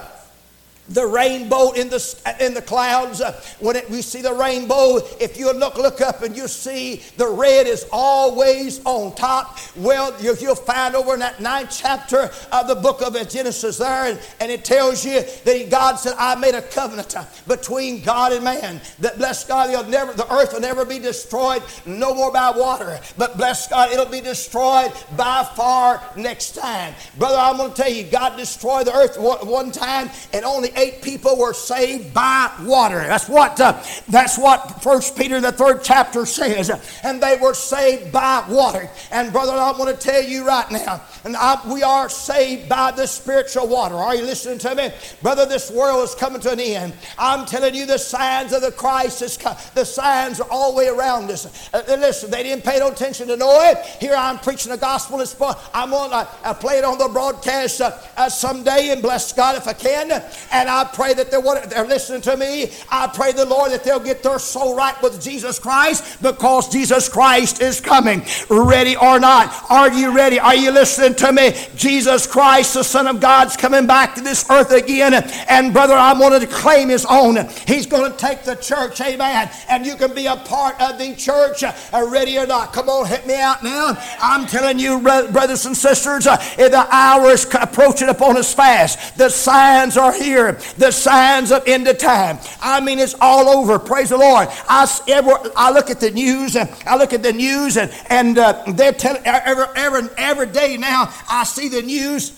the 0.88 1.06
rainbow 1.06 1.72
in 1.72 1.88
the, 1.88 2.36
in 2.40 2.54
the 2.54 2.62
clouds. 2.62 3.20
Uh, 3.20 3.40
when 3.60 3.76
it, 3.76 3.88
we 3.90 4.02
see 4.02 4.22
the 4.22 4.32
rainbow, 4.32 4.96
if 5.20 5.36
you 5.36 5.52
look, 5.52 5.76
look 5.76 6.00
up 6.00 6.22
and 6.22 6.36
you 6.36 6.48
see 6.48 7.02
the 7.16 7.28
red 7.28 7.66
is 7.66 7.86
always 7.92 8.84
on 8.84 9.14
top, 9.14 9.58
well, 9.76 10.14
you, 10.20 10.34
will 10.40 10.54
find 10.54 10.94
over 10.94 11.14
in 11.14 11.20
that 11.20 11.40
ninth 11.40 11.76
chapter 11.76 12.30
of 12.52 12.68
the 12.68 12.74
book 12.74 13.02
of 13.02 13.16
Genesis 13.28 13.78
there, 13.78 14.10
and, 14.10 14.20
and 14.40 14.50
it 14.50 14.64
tells 14.64 15.04
you 15.04 15.22
that 15.44 15.70
God 15.70 15.96
said, 15.96 16.14
I 16.18 16.34
made 16.34 16.54
a 16.54 16.62
covenant 16.62 17.16
uh, 17.16 17.24
between 17.46 18.02
God 18.02 18.32
and 18.32 18.44
man. 18.44 18.80
That 19.00 19.18
bless 19.18 19.44
God, 19.44 19.70
never, 19.90 20.12
the 20.12 20.32
earth 20.32 20.52
will 20.52 20.60
never 20.60 20.84
be 20.84 20.98
destroyed 20.98 21.62
no 21.84 22.14
more 22.14 22.32
by 22.32 22.50
water, 22.50 23.00
but 23.16 23.36
bless 23.36 23.68
God, 23.68 23.92
it'll 23.92 24.06
be 24.06 24.20
destroyed 24.20 24.92
by 25.16 25.44
fire 25.54 26.00
next 26.16 26.52
time. 26.54 26.94
Brother, 27.18 27.36
I'm 27.36 27.56
going 27.56 27.72
to 27.72 27.76
tell 27.76 27.92
you, 27.92 28.04
God 28.04 28.36
destroyed 28.36 28.86
the 28.86 28.94
earth 28.94 29.18
one, 29.18 29.46
one 29.46 29.72
time, 29.72 30.10
and 30.32 30.44
only 30.44 30.70
eight 30.78 31.02
people 31.02 31.36
were 31.36 31.52
saved 31.52 32.14
by 32.14 32.50
water. 32.62 33.00
That's 33.00 33.28
what 33.28 33.60
uh, 33.60 33.82
that's 34.08 34.38
what 34.38 34.82
First 34.82 35.16
Peter 35.16 35.40
the 35.40 35.52
third 35.52 35.82
chapter 35.82 36.24
says. 36.24 36.70
And 37.02 37.22
they 37.22 37.36
were 37.36 37.54
saved 37.54 38.12
by 38.12 38.44
water. 38.48 38.88
And 39.10 39.32
brother, 39.32 39.52
I 39.52 39.72
want 39.72 39.90
to 39.90 40.00
tell 40.00 40.22
you 40.22 40.46
right 40.46 40.70
now, 40.70 41.02
and 41.24 41.36
I, 41.36 41.60
we 41.72 41.82
are 41.82 42.08
saved 42.08 42.68
by 42.68 42.92
the 42.92 43.06
spiritual 43.06 43.66
water. 43.66 43.96
Are 43.96 44.14
you 44.14 44.22
listening 44.22 44.58
to 44.60 44.74
me, 44.74 44.90
brother? 45.22 45.44
This 45.44 45.70
world 45.70 46.04
is 46.04 46.14
coming 46.14 46.40
to 46.42 46.52
an 46.52 46.60
end. 46.60 46.94
I'm 47.18 47.44
telling 47.44 47.74
you, 47.74 47.86
the 47.86 47.98
signs 47.98 48.52
of 48.52 48.62
the 48.62 48.72
crisis, 48.72 49.36
the 49.74 49.84
signs 49.84 50.40
are 50.40 50.48
all 50.50 50.72
the 50.72 50.78
way 50.78 50.88
around 50.88 51.30
us. 51.30 51.68
Uh, 51.74 51.82
listen, 51.88 52.30
they 52.30 52.42
didn't 52.42 52.64
pay 52.64 52.78
no 52.78 52.88
attention 52.92 53.26
to 53.28 53.34
it. 53.34 53.78
Here 54.00 54.14
I'm 54.14 54.38
preaching 54.38 54.70
the 54.70 54.78
gospel. 54.78 55.20
It's, 55.20 55.34
I'm 55.74 55.90
going 55.90 56.10
to 56.10 56.28
uh, 56.44 56.54
play 56.54 56.78
it 56.78 56.84
on 56.84 56.98
the 56.98 57.08
broadcast 57.08 57.80
uh, 57.80 57.98
uh, 58.16 58.28
someday, 58.28 58.90
and 58.90 59.02
bless 59.02 59.32
God 59.32 59.56
if 59.56 59.66
I 59.66 59.72
can. 59.72 60.12
And 60.52 60.67
and 60.68 60.76
I 60.76 60.84
pray 60.84 61.14
that 61.14 61.30
they're, 61.30 61.66
they're 61.66 61.86
listening 61.86 62.20
to 62.22 62.36
me. 62.36 62.70
I 62.90 63.06
pray 63.06 63.32
the 63.32 63.46
Lord 63.46 63.72
that 63.72 63.84
they'll 63.84 63.98
get 63.98 64.22
their 64.22 64.38
soul 64.38 64.76
right 64.76 65.00
with 65.02 65.22
Jesus 65.22 65.58
Christ 65.58 66.20
because 66.20 66.68
Jesus 66.68 67.08
Christ 67.08 67.62
is 67.62 67.80
coming. 67.80 68.22
Ready 68.50 68.94
or 68.94 69.18
not? 69.18 69.64
Are 69.70 69.90
you 69.90 70.14
ready? 70.14 70.38
Are 70.38 70.54
you 70.54 70.70
listening 70.70 71.14
to 71.16 71.32
me? 71.32 71.56
Jesus 71.74 72.26
Christ, 72.26 72.74
the 72.74 72.84
Son 72.84 73.06
of 73.06 73.18
God's 73.18 73.56
coming 73.56 73.86
back 73.86 74.14
to 74.16 74.20
this 74.20 74.44
earth 74.50 74.70
again. 74.70 75.14
And 75.48 75.72
brother, 75.72 75.94
I'm 75.94 76.18
wanted 76.18 76.40
to 76.40 76.46
claim 76.48 76.90
his 76.90 77.06
own. 77.08 77.48
He's 77.66 77.86
going 77.86 78.12
to 78.12 78.18
take 78.18 78.42
the 78.42 78.56
church, 78.56 79.00
amen. 79.00 79.50
And 79.70 79.86
you 79.86 79.96
can 79.96 80.14
be 80.14 80.26
a 80.26 80.36
part 80.36 80.78
of 80.82 80.98
the 80.98 81.14
church, 81.14 81.64
uh, 81.64 81.72
ready 82.10 82.36
or 82.36 82.46
not. 82.46 82.74
Come 82.74 82.90
on, 82.90 83.06
hit 83.06 83.26
me 83.26 83.40
out 83.40 83.64
now. 83.64 83.96
I'm 84.20 84.46
telling 84.46 84.78
you, 84.78 85.00
brothers 85.00 85.64
and 85.64 85.74
sisters, 85.74 86.26
uh, 86.26 86.36
the 86.58 86.86
hour 86.90 87.30
is 87.30 87.46
approaching 87.58 88.10
upon 88.10 88.36
us 88.36 88.52
fast. 88.52 89.16
The 89.16 89.30
signs 89.30 89.96
are 89.96 90.12
here 90.12 90.57
the 90.76 90.90
signs 90.90 91.52
of 91.52 91.66
end 91.66 91.86
of 91.88 91.98
time. 91.98 92.38
I 92.60 92.80
mean, 92.80 92.98
it's 92.98 93.14
all 93.20 93.48
over. 93.48 93.78
Praise 93.78 94.10
the 94.10 94.18
Lord. 94.18 94.48
I, 94.68 95.00
ever, 95.08 95.38
I 95.56 95.70
look 95.70 95.90
at 95.90 96.00
the 96.00 96.10
news, 96.10 96.56
and 96.56 96.68
I 96.86 96.96
look 96.96 97.12
at 97.12 97.22
the 97.22 97.32
news, 97.32 97.76
and, 97.76 97.92
and 98.08 98.38
uh, 98.38 98.64
they're 98.68 98.92
telling 98.92 99.22
every, 99.24 99.64
every, 99.76 100.08
every 100.16 100.46
day 100.46 100.76
now, 100.76 101.12
I 101.28 101.44
see 101.44 101.68
the 101.68 101.82
news 101.82 102.32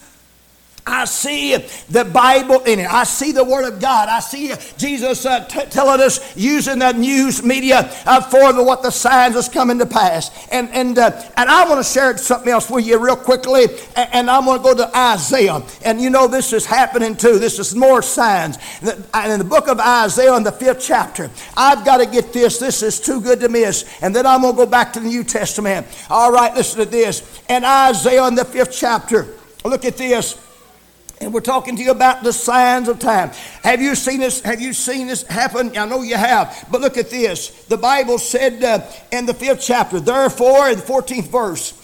I 0.87 1.05
see 1.05 1.57
the 1.89 2.05
Bible 2.05 2.61
in 2.65 2.81
it. 2.81 2.93
I 2.93 3.05
see 3.05 3.33
the 3.33 3.45
Word 3.45 3.71
of 3.71 3.81
God. 3.81 4.09
I 4.09 4.21
see 4.21 4.53
Jesus 4.77 5.27
uh, 5.27 5.45
t- 5.45 5.67
telling 5.67 6.01
us 6.01 6.37
using 6.37 6.79
the 6.79 6.93
news 6.93 7.43
media 7.43 7.91
uh, 8.07 8.21
for 8.21 8.53
the, 8.53 8.63
what 8.63 8.83
the 8.83 8.91
signs 8.91 9.37
is 9.37 9.49
coming 9.49 9.79
to 9.79 9.87
pass. 9.87 10.31
And 10.49 10.69
and 10.71 10.99
uh, 10.99 11.23
and 11.37 11.51
I 11.51 11.69
want 11.69 11.85
to 11.85 11.93
share 11.93 12.17
something 12.17 12.51
else 12.51 12.71
with 12.71 12.87
you 12.87 12.99
real 12.99 13.17
quickly. 13.17 13.65
And, 13.97 14.09
and 14.13 14.31
I 14.31 14.41
want 14.41 14.63
to 14.63 14.69
go 14.69 14.75
to 14.75 14.97
Isaiah. 14.97 15.63
And 15.85 16.01
you 16.01 16.11
know 16.11 16.27
this 16.27 16.53
is 16.53 16.67
happening 16.67 17.17
too. 17.17 17.39
This 17.39 17.59
is 17.59 17.75
more 17.75 18.03
signs. 18.03 18.59
And 18.83 19.33
in 19.33 19.39
the 19.39 19.45
book 19.45 19.69
of 19.69 19.79
Isaiah, 19.81 20.35
in 20.37 20.43
the 20.43 20.53
fifth 20.53 20.81
chapter, 20.81 21.31
I've 21.57 21.85
got 21.85 21.99
to 21.99 22.07
get 22.07 22.33
this. 22.33 22.59
This 22.59 22.83
is 22.83 23.01
too 23.01 23.21
good 23.21 23.41
to 23.41 23.49
miss. 23.49 23.85
And 24.03 24.15
then 24.15 24.27
I'm 24.27 24.43
going 24.43 24.55
to 24.55 24.65
go 24.65 24.67
back 24.67 24.93
to 24.95 25.01
the 25.01 25.09
New 25.09 25.25
Testament. 25.25 25.87
All 26.09 26.33
right, 26.33 26.55
listen 26.55 26.79
to 26.81 26.91
this. 26.91 27.41
And 27.49 27.65
Isaiah 27.65 28.27
in 28.27 28.35
the 28.35 28.45
fifth 28.45 28.73
chapter. 28.73 29.29
Look 29.65 29.85
at 29.85 29.97
this. 29.97 30.39
And 31.21 31.35
we're 31.35 31.41
talking 31.41 31.77
to 31.77 31.83
you 31.83 31.91
about 31.91 32.23
the 32.23 32.33
signs 32.33 32.89
of 32.89 32.99
time. 32.99 33.31
Have 33.63 33.83
you 33.83 33.95
seen 33.95 34.21
this? 34.21 34.41
Have 34.41 34.61
you 34.61 34.73
seen 34.73 35.07
this 35.07 35.23
happen? 35.25 35.77
I 35.77 35.85
know 35.85 36.03
you 36.03 36.17
have. 36.17 36.67
But 36.71 36.81
look 36.81 36.97
at 36.97 37.11
this. 37.11 37.65
The 37.67 37.77
Bible 37.77 38.19
said 38.19 38.65
uh, 38.65 38.81
in 39.13 39.27
the 39.27 39.35
fifth 39.35 39.61
chapter, 39.61 40.01
therefore, 40.01 40.71
in 40.71 40.79
the 40.79 40.85
14th 40.85 41.29
verse, 41.29 41.77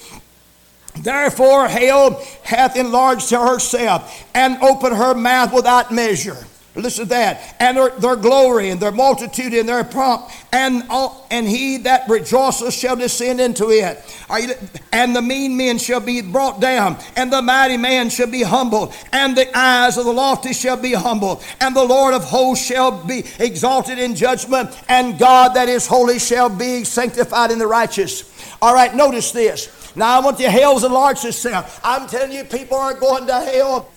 Therefore, 1.03 1.69
hell 1.69 2.25
hath 2.43 2.77
enlarged 2.77 3.31
herself 3.31 4.25
and 4.35 4.57
opened 4.63 4.97
her 4.97 5.15
mouth 5.15 5.53
without 5.53 5.93
measure. 5.93 6.39
Listen 6.77 7.05
to 7.05 7.09
that. 7.11 7.57
And 7.59 7.77
their, 7.77 7.91
their 7.91 8.17
glory 8.17 8.69
and 8.71 8.81
their 8.81 8.93
multitude 8.93 9.55
and 9.55 9.69
their 9.69 9.83
pomp, 9.83 10.29
and 10.53 10.85
all, 10.91 11.27
and 11.31 11.49
he 11.49 11.79
that 11.79 12.09
rejoiceth 12.09 12.75
shall 12.75 12.97
descend 12.97 13.41
into 13.41 13.71
it. 13.71 13.99
You, 14.31 14.53
and 14.93 15.17
the 15.17 15.23
mean 15.23 15.57
men 15.57 15.79
shall 15.79 16.01
be 16.01 16.21
brought 16.21 16.61
down, 16.61 16.99
and 17.17 17.33
the 17.33 17.41
mighty 17.41 17.79
man 17.79 18.11
shall 18.11 18.31
be 18.31 18.43
humbled, 18.43 18.95
and 19.13 19.37
the 19.37 19.57
eyes 19.57 19.97
of 19.97 20.05
the 20.05 20.13
lofty 20.13 20.53
shall 20.53 20.77
be 20.77 20.93
humbled, 20.93 21.43
and 21.61 21.75
the 21.75 21.85
Lord 21.85 22.13
of 22.13 22.25
hosts 22.25 22.67
shall 22.67 23.05
be 23.05 23.25
exalted 23.39 23.99
in 23.99 24.15
judgment, 24.15 24.71
and 24.89 25.19
God 25.19 25.55
that 25.55 25.69
is 25.69 25.87
holy 25.87 26.19
shall 26.19 26.51
be 26.51 26.85
sanctified 26.85 27.51
in 27.51 27.59
the 27.59 27.67
righteous. 27.67 28.31
All 28.61 28.75
right, 28.75 28.95
notice 28.95 29.33
this. 29.33 29.97
Now 29.97 30.21
I 30.21 30.23
want 30.23 30.39
you 30.39 30.51
hell's 30.51 30.85
enlarged 30.85 31.25
itself. 31.25 31.81
I'm 31.83 32.07
telling 32.07 32.33
you, 32.33 32.45
people 32.45 32.77
aren't 32.77 33.01
going 33.01 33.27
to 33.27 33.41
hell 33.41 33.91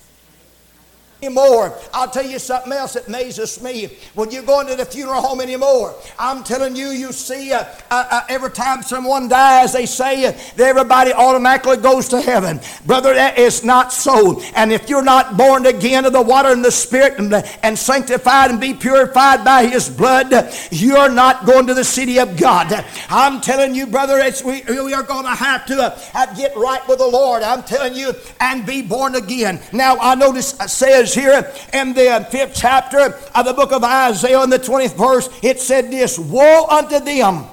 anymore. 1.21 1.77
I'll 1.93 2.09
tell 2.09 2.25
you 2.25 2.39
something 2.39 2.71
else 2.71 2.93
that 2.93 3.07
amazes 3.07 3.61
me. 3.61 3.89
When 4.13 4.31
you 4.31 4.41
go 4.41 4.61
into 4.61 4.75
the 4.75 4.85
funeral 4.85 5.21
home 5.21 5.41
anymore, 5.41 5.95
I'm 6.17 6.43
telling 6.43 6.75
you, 6.75 6.87
you 6.87 7.11
see 7.11 7.51
uh, 7.51 7.65
uh, 7.91 8.07
uh, 8.11 8.21
every 8.29 8.51
time 8.51 8.81
someone 8.83 9.27
dies, 9.27 9.73
they 9.73 9.85
say 9.85 10.23
that 10.31 10.59
everybody 10.59 11.11
automatically 11.13 11.77
goes 11.77 12.07
to 12.09 12.21
heaven. 12.21 12.59
Brother, 12.85 13.13
that 13.13 13.37
is 13.37 13.63
not 13.63 13.91
so. 13.91 14.41
And 14.55 14.71
if 14.71 14.89
you're 14.89 15.03
not 15.03 15.37
born 15.37 15.65
again 15.65 16.05
of 16.05 16.13
the 16.13 16.21
water 16.21 16.49
and 16.49 16.63
the 16.63 16.71
Spirit 16.71 17.19
and, 17.19 17.33
and 17.63 17.77
sanctified 17.77 18.51
and 18.51 18.59
be 18.59 18.73
purified 18.73 19.43
by 19.43 19.65
His 19.65 19.89
blood, 19.89 20.53
you're 20.71 21.09
not 21.09 21.45
going 21.45 21.67
to 21.67 21.73
the 21.73 21.83
city 21.83 22.19
of 22.19 22.37
God. 22.37 22.85
I'm 23.09 23.41
telling 23.41 23.75
you, 23.75 23.87
brother, 23.87 24.19
it's, 24.19 24.43
we, 24.43 24.63
we 24.67 24.93
are 24.93 25.03
going 25.03 25.25
to 25.25 25.35
have 25.35 25.65
to 25.65 25.95
uh, 26.13 26.35
get 26.35 26.55
right 26.55 26.85
with 26.87 26.99
the 26.99 27.07
Lord. 27.07 27.43
I'm 27.43 27.63
telling 27.63 27.95
you, 27.95 28.13
and 28.39 28.65
be 28.65 28.81
born 28.81 29.15
again. 29.15 29.59
Now, 29.73 29.97
I 29.99 30.15
notice 30.15 30.53
it 30.59 30.69
says 30.69 31.08
says 31.09 31.23
here 31.23 31.53
in 31.73 31.93
the 31.93 32.27
fifth 32.31 32.55
chapter 32.55 33.15
of 33.35 33.45
the 33.45 33.53
book 33.53 33.71
of 33.71 33.83
Isaiah, 33.83 34.43
in 34.43 34.49
the 34.49 34.59
20th 34.59 34.97
verse, 34.97 35.29
it 35.41 35.59
said 35.59 35.91
this 35.91 36.17
Woe 36.19 36.65
unto 36.69 36.99
them 36.99 37.45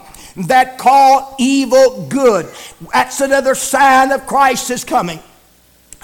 that 0.46 0.78
call 0.78 1.34
evil 1.38 2.06
good. 2.08 2.46
That's 2.92 3.20
another 3.20 3.54
sign 3.54 4.12
of 4.12 4.26
Christ 4.26 4.70
is 4.70 4.84
coming. 4.84 5.20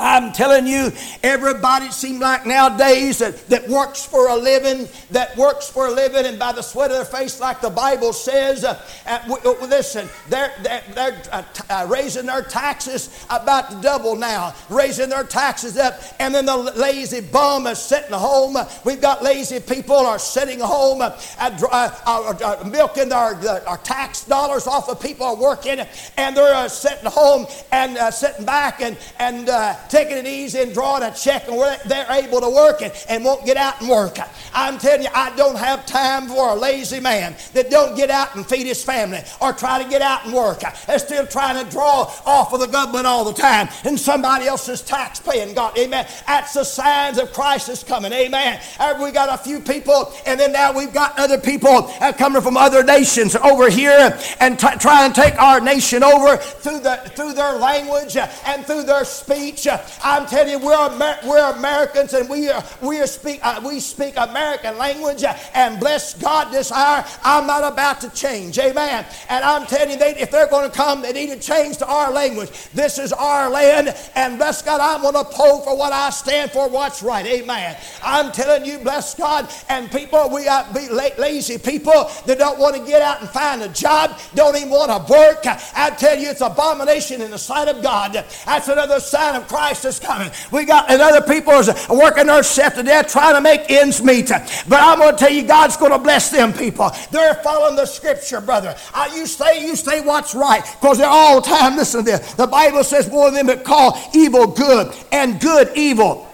I'm 0.03 0.33
telling 0.33 0.67
you, 0.67 0.91
everybody 1.23 1.91
seems 1.93 2.21
like 2.21 2.45
nowadays 2.45 3.19
that, 3.19 3.49
that 3.49 3.69
works 3.69 4.05
for 4.05 4.29
a 4.29 4.37
living, 4.37 4.89
that 5.13 5.37
works 5.37 5.71
for 5.71 5.87
a 5.87 5.91
living, 5.93 6.27
and 6.27 6.41
by 6.41 6.51
the 6.51 6.61
sweat 6.61 6.91
of 6.91 6.97
their 6.97 7.05
face, 7.05 7.41
like 7.41 7.61
the 7.61 7.71
Bible 7.71 8.13
says, 8.13 8.65
uh, 8.65 8.83
uh, 9.07 9.21
uh 9.29 9.67
listen, 9.67 10.09
they're, 10.29 10.53
they're, 10.63 10.83
they're 10.95 11.23
uh, 11.31 11.45
uh, 11.71 11.87
raising 11.89 12.27
their 12.27 12.43
taxes 12.43 13.25
about 13.31 13.81
double 13.81 14.17
now, 14.17 14.55
raising 14.69 15.09
their 15.09 15.23
taxes 15.23 15.79
up, 15.79 16.01
and 16.19 16.35
then 16.35 16.47
the 16.47 16.57
lazy 16.57 17.21
bum 17.21 17.69
is 17.69 17.79
sitting 17.79 18.13
home. 18.13 18.57
We've 18.85 19.01
got 19.01 19.23
lazy 19.23 19.61
people 19.61 19.97
are 19.97 20.19
sitting 20.19 20.59
home, 20.59 21.01
uh, 21.01 22.65
milking 22.67 23.13
our, 23.13 23.35
our 23.69 23.79
tax 23.79 24.25
dollars 24.25 24.67
off 24.67 24.89
of 24.89 25.01
people 25.01 25.27
are 25.27 25.37
working, 25.37 25.79
and 26.17 26.37
they're 26.37 26.69
sitting 26.69 27.09
home 27.09 27.47
and 27.71 28.13
sitting 28.13 28.45
back 28.45 28.83
and, 28.83 28.99
and 29.21 29.49
taking 29.93 30.17
it 30.17 30.27
easy 30.27 30.59
and 30.59 30.73
drawing 30.73 31.03
a 31.03 31.15
check 31.15 31.47
and 31.49 31.61
they're 31.85 32.11
able 32.11 32.41
to 32.41 32.49
work 32.49 32.81
it 32.81 33.05
and 33.11 33.23
won't 33.23 33.45
get 33.45 33.59
out 33.59 33.79
and 33.81 33.91
work. 33.91 34.17
I'm 34.55 34.79
telling 34.79 35.03
you, 35.03 35.09
I 35.15 35.37
don't 35.37 35.57
have 35.57 35.85
time 35.85 36.29
for 36.29 36.49
a 36.49 36.55
lazy 36.55 36.99
man 36.99 37.37
that 37.53 37.71
don't 37.71 37.95
get 37.95 38.09
out 38.11 38.35
and 38.35 38.47
feed 38.47 38.67
his 38.67 38.83
family 38.83 39.21
or 39.43 39.53
try 39.53 39.83
to 39.83 39.89
get 39.89 40.01
out 40.01 40.25
and 40.25 40.33
work. 40.33 40.63
They're 40.87 40.99
still 40.99 41.27
trying 41.27 41.63
to 41.63 41.71
draw 41.71 42.11
off 42.25 42.55
of 42.55 42.61
the 42.61 42.67
government 42.67 43.07
all 43.07 43.25
the 43.25 43.35
time 43.35 43.69
and 43.85 44.01
somebody 44.01 44.47
else's 44.47 44.81
tax 44.81 45.21
paying 45.21 45.55
God. 45.55 45.77
Amen. 45.77 46.07
That's 46.27 46.55
the 46.55 46.65
signs 46.65 47.19
of 47.19 47.35
Christ 47.35 47.69
is 47.69 47.85
coming. 47.85 48.13
Amen. 48.13 48.61
We 48.99 49.11
got 49.11 49.29
a 49.29 49.43
few 49.43 49.61
people 49.61 50.15
and 50.25 50.41
then 50.41 50.53
now 50.53 50.73
we've 50.73 50.95
got 50.95 51.19
other 51.19 51.39
people 51.39 51.83
coming 52.17 52.41
from 52.41 52.57
other 52.57 52.83
nations 52.83 53.37
over 53.37 53.69
here 53.69 54.19
and 54.41 54.59
t- 54.59 54.77
try 54.79 55.05
and 55.05 55.15
take 55.15 55.39
our 55.39 55.61
nation 55.61 56.03
over 56.03 56.39
through, 56.39 56.81
the, 56.81 56.97
through 57.15 57.35
their 57.35 57.59
language 57.59 58.17
and 58.17 58.65
through 58.65 58.85
their 58.85 59.05
speech. 59.05 59.69
I'm 60.03 60.27
telling 60.27 60.51
you, 60.51 60.59
we're, 60.59 60.99
we're 61.27 61.53
Americans 61.53 62.13
and 62.15 62.29
we, 62.29 62.51
are, 62.51 62.65
we, 62.81 63.01
are 63.01 63.07
speak, 63.07 63.41
uh, 63.43 63.61
we 63.65 63.81
speak 63.81 64.15
American 64.17 64.79
language 64.79 65.25
and 65.55 65.81
bless 65.81 66.15
God 66.15 66.53
this 66.53 66.71
hour. 66.73 67.05
I'm 67.23 67.47
not 67.47 67.71
about 67.73 68.01
to 68.03 68.11
change. 68.11 68.59
Amen. 68.59 69.07
And 69.29 69.45
I'm 69.45 69.67
telling 69.67 69.91
you, 69.91 69.99
they, 69.99 70.17
if 70.17 70.31
they're 70.31 70.49
going 70.49 70.71
to 70.71 70.77
come, 70.77 71.03
they 71.03 71.13
need 71.13 71.29
to 71.31 71.41
change 71.41 71.79
to 71.79 71.87
our 71.87 72.13
language. 72.13 72.51
This 72.75 72.99
is 72.99 73.13
our 73.13 73.51
land 73.51 73.95
and 74.15 74.39
bless 74.39 74.63
God, 74.63 74.81
I'm 74.81 75.03
going 75.03 75.15
to 75.15 75.31
pull 75.31 75.61
for 75.63 75.77
what 75.77 75.93
I 75.93 76.11
stand 76.11 76.51
for, 76.51 76.69
what's 76.69 77.03
right. 77.03 77.25
Amen. 77.27 77.77
I'm 78.03 78.33
telling 78.33 78.65
you, 78.65 78.79
bless 78.79 79.15
God. 79.15 79.49
And 79.69 79.91
people, 79.91 80.31
we 80.31 80.49
be 80.75 80.89
lazy 80.89 81.59
people 81.59 82.11
that 82.27 82.39
don't 82.39 82.59
want 82.59 82.77
to 82.77 82.85
get 82.85 83.03
out 83.03 83.21
and 83.21 83.29
find 83.31 83.63
a 83.63 83.69
job, 83.69 84.19
don't 84.35 84.57
even 84.57 84.71
want 84.71 84.91
to 84.91 85.13
work. 85.13 85.47
I 85.47 85.91
tell 85.91 86.19
you, 86.19 86.31
it's 86.31 86.41
abomination 86.41 87.21
in 87.23 87.31
the 87.31 87.39
sight 87.39 87.69
of 87.69 87.83
God. 87.83 88.13
That's 88.47 88.69
another 88.69 89.01
sign 89.01 89.37
of 89.37 89.49
Christ 89.49 89.62
is 89.71 89.99
coming. 90.01 90.31
We 90.51 90.65
got 90.65 90.91
and 90.91 91.01
other 91.01 91.23
people 91.23 91.53
is 91.55 91.71
working 91.89 92.27
themselves 92.27 92.77
to 92.77 92.83
death 92.83 93.09
trying 93.09 93.35
to 93.35 93.41
make 93.41 93.71
ends 93.71 94.03
meet. 94.03 94.29
But 94.29 94.81
I'm 94.81 94.99
going 94.99 95.13
to 95.13 95.19
tell 95.19 95.31
you, 95.31 95.45
God's 95.45 95.77
going 95.77 95.93
to 95.93 95.99
bless 95.99 96.31
them 96.31 96.53
people. 96.53 96.91
They're 97.11 97.35
following 97.37 97.77
the 97.77 97.87
Scripture, 97.87 98.41
brother. 98.41 98.77
Uh, 98.93 99.11
you 99.15 99.27
say, 99.27 99.65
you 99.65 99.77
stay 99.77 100.01
what's 100.01 100.35
right, 100.35 100.63
because 100.81 100.99
they're 100.99 101.07
all 101.07 101.41
the 101.41 101.49
time. 101.49 101.77
Listen 101.77 102.05
to 102.05 102.11
this. 102.11 102.35
The 102.35 102.47
Bible 102.47 102.85
says 102.85 103.11
more 103.11 103.29
of 103.29 103.35
them 103.35 103.47
that 103.47 103.65
call 103.65 103.99
evil 104.15 104.47
good 104.47 104.95
and 105.13 105.41
good 105.41 105.71
evil. 105.77 106.32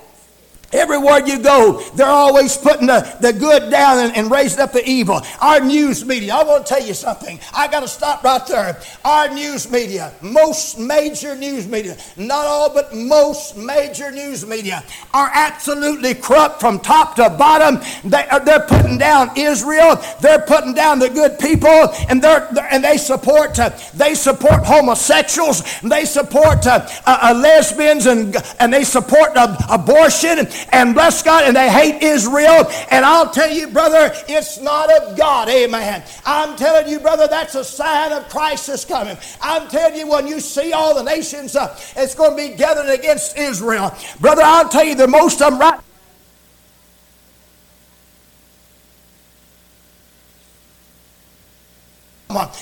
Everywhere 0.71 1.27
you 1.27 1.39
go, 1.39 1.81
they're 1.95 2.07
always 2.07 2.55
putting 2.59 2.89
the, 2.89 3.17
the 3.23 3.33
good 3.33 3.71
down 3.71 3.99
and, 4.01 4.15
and 4.15 4.31
raising 4.31 4.61
up 4.61 4.73
the 4.73 4.87
evil. 4.87 5.23
Our 5.41 5.61
news 5.61 6.05
media, 6.05 6.35
I 6.35 6.45
want 6.45 6.67
to 6.67 6.75
tell 6.75 6.87
you 6.87 6.93
something. 6.93 7.41
I 7.55 7.69
got 7.69 7.81
to 7.81 7.89
stop 7.89 8.23
right 8.23 8.47
there. 8.47 8.79
Our 9.03 9.31
news 9.33 9.71
media, 9.71 10.13
most 10.21 10.79
major 10.79 11.35
news 11.35 11.67
media, 11.67 11.97
not 12.19 12.45
all, 12.45 12.75
but 12.75 12.95
most 12.95 13.57
major 13.57 14.11
news 14.11 14.47
media, 14.47 14.85
are 15.15 15.31
absolutely 15.33 16.13
corrupt 16.13 16.61
from 16.61 16.81
top 16.81 17.17
to 17.17 17.31
bottom. 17.31 17.81
They, 18.05 18.29
are, 18.29 18.41
they're 18.41 18.67
putting 18.67 18.99
down 18.99 19.31
Israel. 19.39 19.99
They're 20.21 20.43
putting 20.43 20.75
down 20.75 20.99
the 20.99 21.09
good 21.09 21.39
people, 21.39 21.95
and 22.11 22.21
they're, 22.21 22.47
and 22.71 22.85
they 22.85 22.99
support 22.99 23.59
uh, 23.59 23.71
they 23.95 24.15
support 24.15 24.67
homosexuals. 24.67 25.81
They 25.81 26.05
support 26.05 26.67
uh, 26.67 26.87
uh, 27.07 27.19
uh 27.23 27.35
lesbians, 27.35 28.05
and 28.05 28.37
and 28.61 28.71
they 28.71 28.85
support 28.85 29.31
uh, 29.35 29.57
abortion 29.71 30.47
and 30.73 30.95
bless 30.95 31.23
God, 31.23 31.45
and 31.45 31.57
they 31.57 31.71
hate 31.71 32.03
Israel. 32.03 32.71
And 32.91 33.05
I'll 33.05 33.31
tell 33.31 33.51
you, 33.51 33.69
brother, 33.69 34.13
it's 34.29 34.61
not 34.61 34.91
of 35.03 35.17
God. 35.17 35.49
Amen. 35.49 36.03
I'm 36.25 36.57
telling 36.57 36.89
you, 36.89 37.01
brother, 37.01 37.27
that's 37.29 37.55
a 37.55 37.65
sign 37.65 38.13
of 38.13 38.29
Christ 38.29 38.69
is 38.69 38.85
coming. 38.85 39.17
I'm 39.41 39.69
telling 39.69 39.99
you, 39.99 40.09
when 40.09 40.27
you 40.27 40.41
see 40.41 40.73
all 40.73 40.95
the 40.95 41.03
nations, 41.03 41.57
uh, 41.57 41.79
it's 41.97 42.15
going 42.15 42.31
to 42.31 42.37
be 42.37 42.57
gathered 42.57 42.91
against 42.91 43.37
Israel. 43.37 43.97
Brother, 44.21 44.43
I'll 44.45 44.69
tell 44.69 44.85
you, 44.85 44.95
the 44.95 45.09
most 45.09 45.41
of 45.43 45.53
them 45.53 45.61
right 45.61 45.81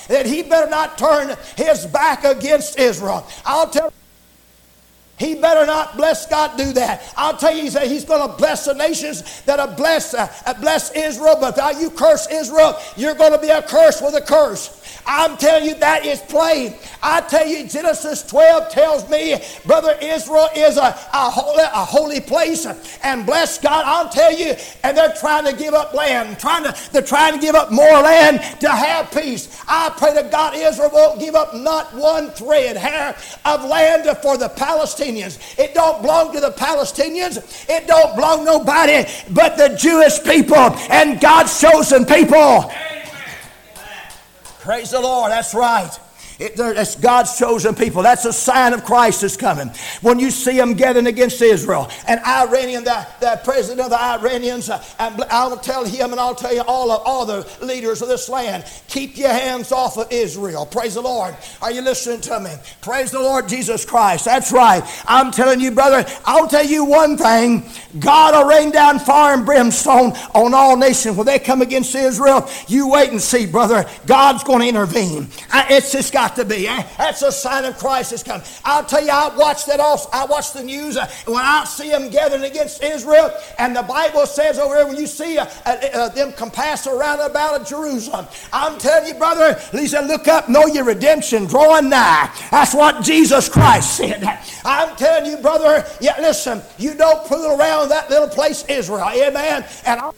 that 0.07 0.25
he 0.25 0.43
better 0.43 0.69
not 0.69 0.97
turn 0.97 1.35
his 1.55 1.85
back 1.85 2.23
against 2.23 2.79
Israel. 2.79 3.27
I'll 3.45 3.69
tell 3.69 3.93
he 5.17 5.33
better 5.33 5.65
not 5.65 5.97
bless 5.97 6.27
God 6.27 6.57
do 6.57 6.71
that. 6.73 7.11
I'll 7.17 7.35
tell 7.35 7.55
you, 7.55 7.71
he 7.71 7.87
he's 7.87 8.05
going 8.05 8.29
to 8.29 8.37
bless 8.37 8.65
the 8.65 8.73
nations 8.73 9.41
that 9.41 9.59
are 9.59 9.67
blessed, 9.67 10.13
uh, 10.15 10.53
bless 10.61 10.91
Israel. 10.91 11.37
But 11.39 11.55
if 11.57 11.81
you 11.81 11.89
curse 11.89 12.27
Israel, 12.31 12.77
you're 12.95 13.15
going 13.15 13.31
to 13.31 13.39
be 13.39 13.49
a 13.49 13.63
curse 13.63 13.99
with 14.01 14.13
a 14.13 14.21
curse. 14.21 14.77
I'm 15.07 15.37
telling 15.37 15.67
you, 15.67 15.75
that 15.75 16.05
is 16.05 16.19
plain. 16.19 16.75
I 17.01 17.21
tell 17.21 17.47
you, 17.47 17.67
Genesis 17.67 18.23
12 18.23 18.69
tells 18.71 19.09
me, 19.09 19.35
brother, 19.65 19.97
Israel 20.01 20.49
is 20.55 20.77
a, 20.77 20.81
a, 21.13 21.29
holy, 21.29 21.63
a 21.63 21.85
holy 21.85 22.19
place. 22.19 22.65
And 23.03 23.25
bless 23.25 23.57
God, 23.57 23.85
I'll 23.85 24.09
tell 24.09 24.37
you, 24.37 24.55
and 24.83 24.97
they're 24.97 25.13
trying 25.13 25.45
to 25.45 25.53
give 25.53 25.73
up 25.73 25.93
land, 25.93 26.37
trying 26.39 26.63
to, 26.63 26.75
they're 26.91 27.01
trying 27.01 27.33
to 27.33 27.39
give 27.39 27.55
up 27.55 27.71
more 27.71 27.85
land 27.85 28.41
to 28.59 28.69
have 28.69 29.09
peace. 29.11 29.63
I 29.67 29.89
pray 29.97 30.13
to 30.13 30.27
God, 30.29 30.55
Israel 30.55 30.89
won't 30.93 31.19
give 31.19 31.35
up 31.35 31.55
not 31.55 31.93
one 31.95 32.29
thread 32.31 32.75
hair 32.75 33.15
of 33.45 33.63
land 33.63 34.05
for 34.21 34.37
the 34.37 34.49
Palestinians. 34.49 35.06
It 35.15 35.73
don't 35.73 36.01
belong 36.01 36.33
to 36.33 36.39
the 36.39 36.51
Palestinians. 36.51 37.37
It 37.69 37.87
don't 37.87 38.15
belong 38.15 38.43
nobody 38.43 39.09
but 39.31 39.57
the 39.57 39.69
Jewish 39.77 40.21
people 40.23 40.57
and 40.89 41.21
God's 41.21 41.59
chosen 41.59 42.05
people. 42.05 42.71
Praise 44.59 44.91
the 44.91 44.99
Lord. 44.99 45.31
That's 45.31 45.53
right. 45.53 45.97
It, 46.39 46.55
that's 46.55 46.95
God's 46.95 47.37
chosen 47.37 47.73
people. 47.73 48.03
That's 48.03 48.25
a 48.25 48.33
sign 48.33 48.73
of 48.73 48.83
Christ 48.83 49.23
is 49.23 49.35
coming. 49.35 49.71
When 50.01 50.19
you 50.19 50.29
see 50.29 50.57
them 50.57 50.73
gathering 50.73 51.07
against 51.07 51.41
Israel, 51.41 51.89
and 52.07 52.19
Iranian, 52.21 52.83
the, 52.83 53.07
the 53.19 53.41
president 53.43 53.81
of 53.81 53.89
the 53.89 53.99
Iranians, 53.99 54.69
uh, 54.69 54.83
I'll 55.31 55.57
tell 55.57 55.83
him 55.83 56.11
and 56.11 56.19
I'll 56.19 56.35
tell 56.35 56.53
you 56.53 56.61
all 56.61 56.91
of 56.91 57.01
all 57.05 57.25
the 57.25 57.47
leaders 57.61 58.03
of 58.03 58.07
this 58.07 58.29
land, 58.29 58.65
keep 58.87 59.17
your 59.17 59.29
hands 59.29 59.71
off 59.71 59.97
of 59.97 60.11
Israel. 60.11 60.65
Praise 60.65 60.93
the 60.93 61.01
Lord. 61.01 61.35
Are 61.61 61.71
you 61.71 61.81
listening 61.81 62.21
to 62.21 62.39
me? 62.39 62.51
Praise 62.81 63.09
the 63.09 63.19
Lord 63.19 63.47
Jesus 63.47 63.83
Christ. 63.83 64.25
That's 64.25 64.51
right. 64.51 64.83
I'm 65.07 65.31
telling 65.31 65.59
you, 65.59 65.71
brother, 65.71 66.05
I'll 66.25 66.47
tell 66.47 66.65
you 66.65 66.85
one 66.85 67.17
thing. 67.17 67.63
God 67.99 68.35
will 68.35 68.47
rain 68.47 68.69
down 68.69 68.99
fire 68.99 69.33
and 69.33 69.45
brimstone 69.45 70.11
on 70.35 70.53
all 70.53 70.77
nations. 70.77 71.17
When 71.17 71.25
they 71.25 71.39
come 71.39 71.63
against 71.63 71.95
Israel, 71.95 72.47
you 72.67 72.89
wait 72.89 73.09
and 73.09 73.21
see, 73.21 73.47
brother. 73.47 73.85
God's 74.05 74.43
going 74.43 74.59
to 74.61 74.67
intervene. 74.67 75.29
It's 75.69 75.91
just 75.91 76.13
got 76.13 76.26
got 76.27 76.35
to 76.35 76.45
be. 76.45 76.67
Eh? 76.67 76.83
That's 76.97 77.21
a 77.21 77.31
sign 77.31 77.65
of 77.65 77.77
Christ 77.77 78.13
is 78.13 78.23
coming. 78.23 78.45
I'll 78.65 78.83
tell 78.83 79.03
you, 79.03 79.11
I 79.11 79.33
watch 79.35 79.65
that 79.65 79.79
also. 79.79 80.09
I 80.11 80.25
watch 80.25 80.53
the 80.53 80.63
news 80.63 80.97
uh, 80.97 81.09
when 81.25 81.43
I 81.43 81.63
see 81.65 81.89
them 81.89 82.09
gathering 82.09 82.43
against 82.43 82.83
Israel, 82.83 83.31
and 83.57 83.75
the 83.75 83.83
Bible 83.83 84.25
says 84.25 84.59
over 84.59 84.75
there 84.75 84.87
when 84.87 84.97
you 84.97 85.07
see 85.07 85.37
uh, 85.37 85.45
uh, 85.65 85.77
uh 85.93 86.09
them 86.09 86.33
compass 86.33 86.87
around 86.87 87.19
about 87.19 87.67
Jerusalem. 87.67 88.27
I'm 88.51 88.77
telling 88.77 89.07
you, 89.07 89.13
brother, 89.13 89.59
Lisa, 89.73 90.01
look 90.01 90.27
up, 90.27 90.49
know 90.49 90.65
your 90.65 90.83
redemption 90.83 91.45
drawing 91.45 91.89
nigh. 91.89 92.29
That's 92.51 92.73
what 92.73 93.03
Jesus 93.03 93.47
Christ 93.47 93.95
said. 93.97 94.23
I'm 94.65 94.95
telling 94.95 95.31
you, 95.31 95.37
brother. 95.37 95.85
Yeah, 96.01 96.15
listen, 96.19 96.61
you 96.77 96.93
don't 96.95 97.25
fool 97.27 97.57
around 97.57 97.89
that 97.89 98.09
little 98.09 98.27
place, 98.29 98.65
Israel. 98.67 99.09
Amen. 99.09 99.65
And. 99.85 100.01
i 100.01 100.11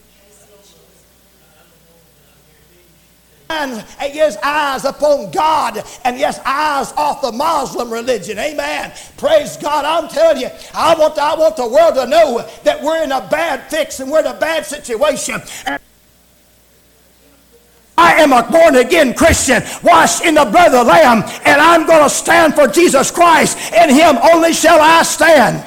and 3.50 4.14
yes, 4.14 4.36
eyes 4.42 4.84
upon 4.84 5.30
God, 5.30 5.82
and 6.04 6.18
yes, 6.18 6.40
eyes 6.44 6.92
off 6.92 7.20
the 7.20 7.32
Muslim 7.32 7.90
religion. 7.90 8.38
Amen. 8.38 8.92
Praise 9.16 9.56
God. 9.56 9.84
I'm 9.84 10.08
telling 10.08 10.40
you, 10.40 10.48
I 10.74 10.94
want, 10.94 11.16
the, 11.16 11.22
I 11.22 11.34
want 11.34 11.56
the 11.56 11.68
world 11.68 11.94
to 11.96 12.06
know 12.06 12.48
that 12.64 12.82
we're 12.82 13.02
in 13.02 13.12
a 13.12 13.26
bad 13.28 13.68
fix 13.70 14.00
and 14.00 14.10
we're 14.10 14.20
in 14.20 14.26
a 14.26 14.38
bad 14.38 14.64
situation. 14.64 15.42
And 15.66 15.80
I 17.98 18.14
am 18.14 18.32
a 18.32 18.42
born 18.50 18.76
again 18.76 19.12
Christian, 19.12 19.62
washed 19.82 20.24
in 20.24 20.34
the 20.34 20.44
blood 20.44 20.68
of 20.68 20.72
the 20.72 20.84
Lamb, 20.84 21.22
and 21.44 21.60
I'm 21.60 21.86
going 21.86 22.02
to 22.02 22.08
stand 22.08 22.54
for 22.54 22.66
Jesus 22.66 23.10
Christ. 23.10 23.72
In 23.74 23.90
Him 23.90 24.16
only 24.32 24.54
shall 24.54 24.80
I 24.80 25.02
stand. 25.02 25.66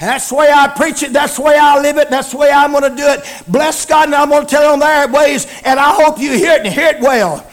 That's 0.00 0.30
the 0.30 0.34
way 0.34 0.50
I 0.50 0.66
preach 0.68 1.02
it. 1.02 1.12
That's 1.12 1.36
the 1.36 1.42
way 1.42 1.58
I 1.60 1.78
live 1.78 1.98
it. 1.98 2.08
That's 2.08 2.30
the 2.32 2.38
way 2.38 2.50
I'm 2.50 2.72
going 2.72 2.90
to 2.90 2.96
do 2.96 3.06
it. 3.06 3.22
Bless 3.46 3.84
God, 3.84 4.06
and 4.06 4.14
I'm 4.14 4.30
going 4.30 4.46
to 4.46 4.48
tell 4.48 4.62
you 4.64 4.70
on 4.70 4.78
their 4.78 5.06
ways, 5.08 5.46
and 5.62 5.78
I 5.78 5.92
hope 5.92 6.18
you 6.18 6.32
hear 6.32 6.54
it 6.54 6.64
and 6.64 6.74
hear 6.74 6.88
it 6.88 7.00
well. 7.00 7.46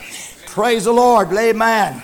Praise 0.45 0.86
the 0.86 0.93
Lord. 0.93 1.31
Amen. 1.33 2.01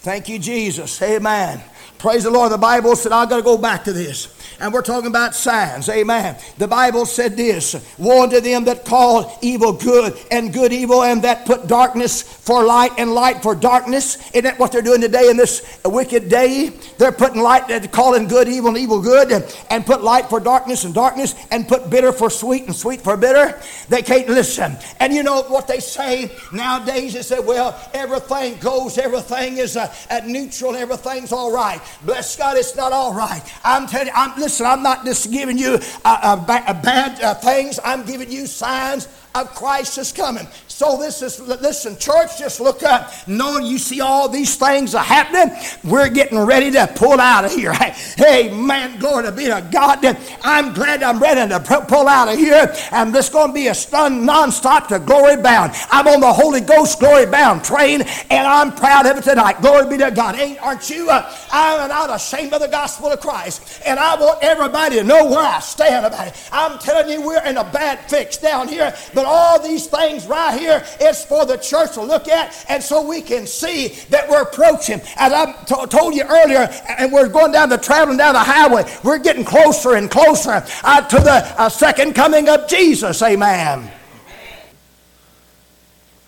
Thank 0.00 0.28
you, 0.28 0.38
Jesus. 0.38 1.00
Amen. 1.00 1.62
Praise 1.98 2.24
the 2.24 2.30
Lord. 2.30 2.52
The 2.52 2.58
Bible 2.58 2.94
said, 2.94 3.10
I've 3.10 3.30
got 3.30 3.38
to 3.38 3.42
go 3.42 3.56
back 3.56 3.84
to 3.84 3.92
this. 3.92 4.35
And 4.58 4.72
we're 4.72 4.82
talking 4.82 5.08
about 5.08 5.34
signs. 5.34 5.88
Amen. 5.88 6.36
The 6.56 6.66
Bible 6.66 7.04
said 7.04 7.36
this 7.36 7.74
Woe 7.98 8.22
unto 8.22 8.40
them 8.40 8.64
that 8.64 8.84
call 8.84 9.38
evil 9.42 9.72
good 9.72 10.16
and 10.30 10.52
good 10.52 10.72
evil, 10.72 11.02
and 11.02 11.22
that 11.22 11.44
put 11.44 11.66
darkness 11.66 12.22
for 12.22 12.64
light 12.64 12.92
and 12.96 13.12
light 13.12 13.42
for 13.42 13.54
darkness. 13.54 14.30
Isn't 14.30 14.44
that 14.44 14.58
what 14.58 14.72
they're 14.72 14.82
doing 14.82 15.00
today 15.00 15.28
in 15.28 15.36
this 15.36 15.80
wicked 15.84 16.28
day? 16.30 16.68
They're 16.96 17.12
putting 17.12 17.42
light, 17.42 17.68
they're 17.68 17.80
calling 17.80 18.28
good 18.28 18.48
evil 18.48 18.70
and 18.70 18.78
evil 18.78 19.02
good, 19.02 19.30
and, 19.30 19.44
and 19.68 19.84
put 19.84 20.02
light 20.02 20.26
for 20.30 20.40
darkness 20.40 20.84
and 20.84 20.94
darkness, 20.94 21.34
and 21.50 21.68
put 21.68 21.90
bitter 21.90 22.12
for 22.12 22.30
sweet 22.30 22.64
and 22.64 22.74
sweet 22.74 23.02
for 23.02 23.16
bitter. 23.16 23.60
They 23.88 24.02
can't 24.02 24.28
listen. 24.28 24.76
And 25.00 25.12
you 25.12 25.22
know 25.22 25.42
what 25.42 25.68
they 25.68 25.80
say 25.80 26.30
nowadays? 26.52 27.12
They 27.12 27.22
say, 27.22 27.40
well, 27.40 27.78
everything 27.92 28.58
goes, 28.58 28.96
everything 28.96 29.58
is 29.58 29.76
uh, 29.76 29.92
at 30.08 30.26
neutral, 30.26 30.74
everything's 30.74 31.32
all 31.32 31.52
right. 31.52 31.80
Bless 32.02 32.36
God, 32.36 32.56
it's 32.56 32.74
not 32.74 32.92
all 32.92 33.12
right. 33.12 33.42
I'm 33.64 33.86
telling 33.86 34.06
you, 34.06 34.12
I'm, 34.14 34.45
listen, 34.46 34.64
I'm 34.64 34.82
not 34.84 35.04
just 35.04 35.32
giving 35.32 35.58
you 35.58 35.76
uh, 36.04 36.18
uh, 36.22 36.36
bad 36.46 37.20
uh, 37.20 37.34
things, 37.34 37.80
I'm 37.84 38.06
giving 38.06 38.30
you 38.30 38.46
signs 38.46 39.08
of 39.34 39.52
Christ 39.56 39.98
is 39.98 40.12
coming. 40.12 40.46
So 40.76 40.98
this 40.98 41.22
is, 41.22 41.40
listen, 41.40 41.96
church, 41.96 42.38
just 42.38 42.60
look 42.60 42.82
up. 42.82 43.10
Knowing 43.26 43.64
you 43.64 43.78
see 43.78 44.02
all 44.02 44.28
these 44.28 44.56
things 44.56 44.94
are 44.94 45.02
happening, 45.02 45.56
we're 45.82 46.10
getting 46.10 46.38
ready 46.38 46.70
to 46.72 46.86
pull 46.94 47.18
out 47.18 47.46
of 47.46 47.52
here. 47.52 47.72
Hey, 47.72 48.54
man, 48.54 48.98
glory 48.98 49.24
to 49.24 49.32
be 49.32 49.46
to 49.46 49.66
God. 49.72 50.04
I'm 50.42 50.74
glad 50.74 51.02
I'm 51.02 51.18
ready 51.18 51.48
to 51.48 51.60
pull 51.88 52.06
out 52.06 52.28
of 52.28 52.38
here. 52.38 52.74
And 52.92 53.14
this 53.14 53.30
going 53.30 53.48
to 53.48 53.54
be 53.54 53.68
a 53.68 53.74
stun 53.74 54.26
non-stop 54.26 54.88
to 54.88 54.98
glory 54.98 55.40
bound. 55.40 55.72
I'm 55.90 56.06
on 56.08 56.20
the 56.20 56.30
Holy 56.30 56.60
Ghost 56.60 57.00
glory 57.00 57.24
bound 57.24 57.64
train, 57.64 58.02
and 58.28 58.46
I'm 58.46 58.70
proud 58.70 59.06
of 59.06 59.16
it 59.16 59.24
tonight. 59.24 59.62
Glory 59.62 59.88
be 59.88 59.96
to 60.04 60.10
God. 60.10 60.34
Ain't, 60.34 60.60
aren't 60.60 60.90
you? 60.90 61.08
Uh, 61.08 61.34
I'm 61.50 61.88
not 61.88 62.14
ashamed 62.14 62.52
of 62.52 62.60
the 62.60 62.68
gospel 62.68 63.10
of 63.10 63.20
Christ. 63.20 63.80
And 63.86 63.98
I 63.98 64.14
want 64.20 64.42
everybody 64.42 64.96
to 64.96 65.04
know 65.04 65.24
where 65.24 65.46
I 65.46 65.60
stand 65.60 66.04
about 66.04 66.28
it. 66.28 66.50
I'm 66.52 66.78
telling 66.80 67.08
you, 67.08 67.26
we're 67.26 67.42
in 67.46 67.56
a 67.56 67.64
bad 67.64 68.10
fix 68.10 68.36
down 68.36 68.68
here. 68.68 68.94
But 69.14 69.24
all 69.24 69.58
these 69.58 69.86
things 69.86 70.26
right 70.26 70.58
here, 70.58 70.65
is 71.00 71.24
for 71.24 71.46
the 71.46 71.56
church 71.56 71.92
to 71.94 72.02
look 72.02 72.28
at, 72.28 72.64
and 72.68 72.82
so 72.82 73.06
we 73.06 73.22
can 73.22 73.46
see 73.46 73.88
that 74.10 74.28
we're 74.28 74.42
approaching. 74.42 75.00
As 75.16 75.32
I 75.32 75.52
t- 75.64 75.86
told 75.86 76.14
you 76.14 76.24
earlier, 76.24 76.68
and 76.98 77.12
we're 77.12 77.28
going 77.28 77.52
down 77.52 77.68
the 77.68 77.78
traveling 77.78 78.18
down 78.18 78.34
the 78.34 78.40
highway, 78.40 78.84
we're 79.02 79.18
getting 79.18 79.44
closer 79.44 79.94
and 79.94 80.10
closer 80.10 80.64
uh, 80.84 81.00
to 81.02 81.16
the 81.16 81.54
uh, 81.58 81.68
second 81.68 82.14
coming 82.14 82.48
of 82.48 82.68
Jesus. 82.68 83.22
Amen. 83.22 83.90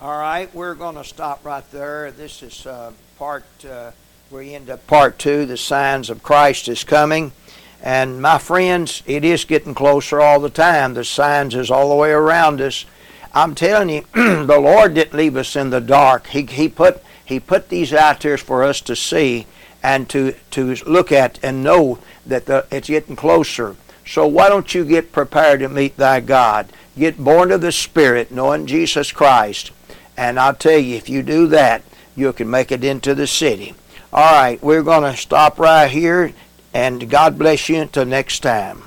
All 0.00 0.18
right, 0.18 0.52
we're 0.54 0.74
going 0.74 0.94
to 0.94 1.02
stop 1.02 1.44
right 1.44 1.68
there. 1.72 2.12
This 2.12 2.42
is 2.42 2.66
uh, 2.66 2.92
part, 3.18 3.44
uh, 3.64 3.90
we 4.30 4.54
end 4.54 4.70
up 4.70 4.86
part 4.86 5.18
two. 5.18 5.44
The 5.44 5.56
signs 5.56 6.08
of 6.08 6.22
Christ 6.22 6.68
is 6.68 6.84
coming. 6.84 7.32
And 7.82 8.22
my 8.22 8.38
friends, 8.38 9.02
it 9.06 9.24
is 9.24 9.44
getting 9.44 9.74
closer 9.74 10.20
all 10.20 10.40
the 10.40 10.50
time. 10.50 10.94
The 10.94 11.04
signs 11.04 11.54
is 11.54 11.70
all 11.70 11.88
the 11.88 11.94
way 11.96 12.10
around 12.10 12.60
us. 12.60 12.84
I'm 13.32 13.54
telling 13.54 13.88
you, 13.90 14.04
the 14.14 14.58
Lord 14.60 14.94
didn't 14.94 15.16
leave 15.16 15.36
us 15.36 15.56
in 15.56 15.70
the 15.70 15.80
dark. 15.80 16.28
He, 16.28 16.42
he, 16.44 16.68
put, 16.68 17.02
he 17.24 17.40
put 17.40 17.68
these 17.68 17.92
out 17.92 18.20
there 18.20 18.38
for 18.38 18.62
us 18.62 18.80
to 18.82 18.96
see 18.96 19.46
and 19.82 20.08
to, 20.10 20.34
to 20.52 20.74
look 20.86 21.12
at 21.12 21.38
and 21.42 21.62
know 21.62 21.98
that 22.26 22.46
the, 22.46 22.66
it's 22.70 22.88
getting 22.88 23.16
closer. 23.16 23.76
So 24.06 24.26
why 24.26 24.48
don't 24.48 24.74
you 24.74 24.84
get 24.84 25.12
prepared 25.12 25.60
to 25.60 25.68
meet 25.68 25.96
thy 25.96 26.20
God? 26.20 26.68
Get 26.96 27.22
born 27.22 27.52
of 27.52 27.60
the 27.60 27.72
Spirit, 27.72 28.32
knowing 28.32 28.66
Jesus 28.66 29.12
Christ. 29.12 29.70
And 30.16 30.40
I'll 30.40 30.54
tell 30.54 30.78
you, 30.78 30.96
if 30.96 31.08
you 31.08 31.22
do 31.22 31.46
that, 31.48 31.82
you 32.16 32.32
can 32.32 32.50
make 32.50 32.72
it 32.72 32.82
into 32.82 33.14
the 33.14 33.26
city. 33.26 33.74
All 34.12 34.32
right, 34.32 34.62
we're 34.62 34.82
going 34.82 35.02
to 35.02 35.16
stop 35.16 35.58
right 35.58 35.90
here, 35.90 36.32
and 36.74 37.08
God 37.08 37.38
bless 37.38 37.68
you 37.68 37.82
until 37.82 38.06
next 38.06 38.40
time. 38.40 38.82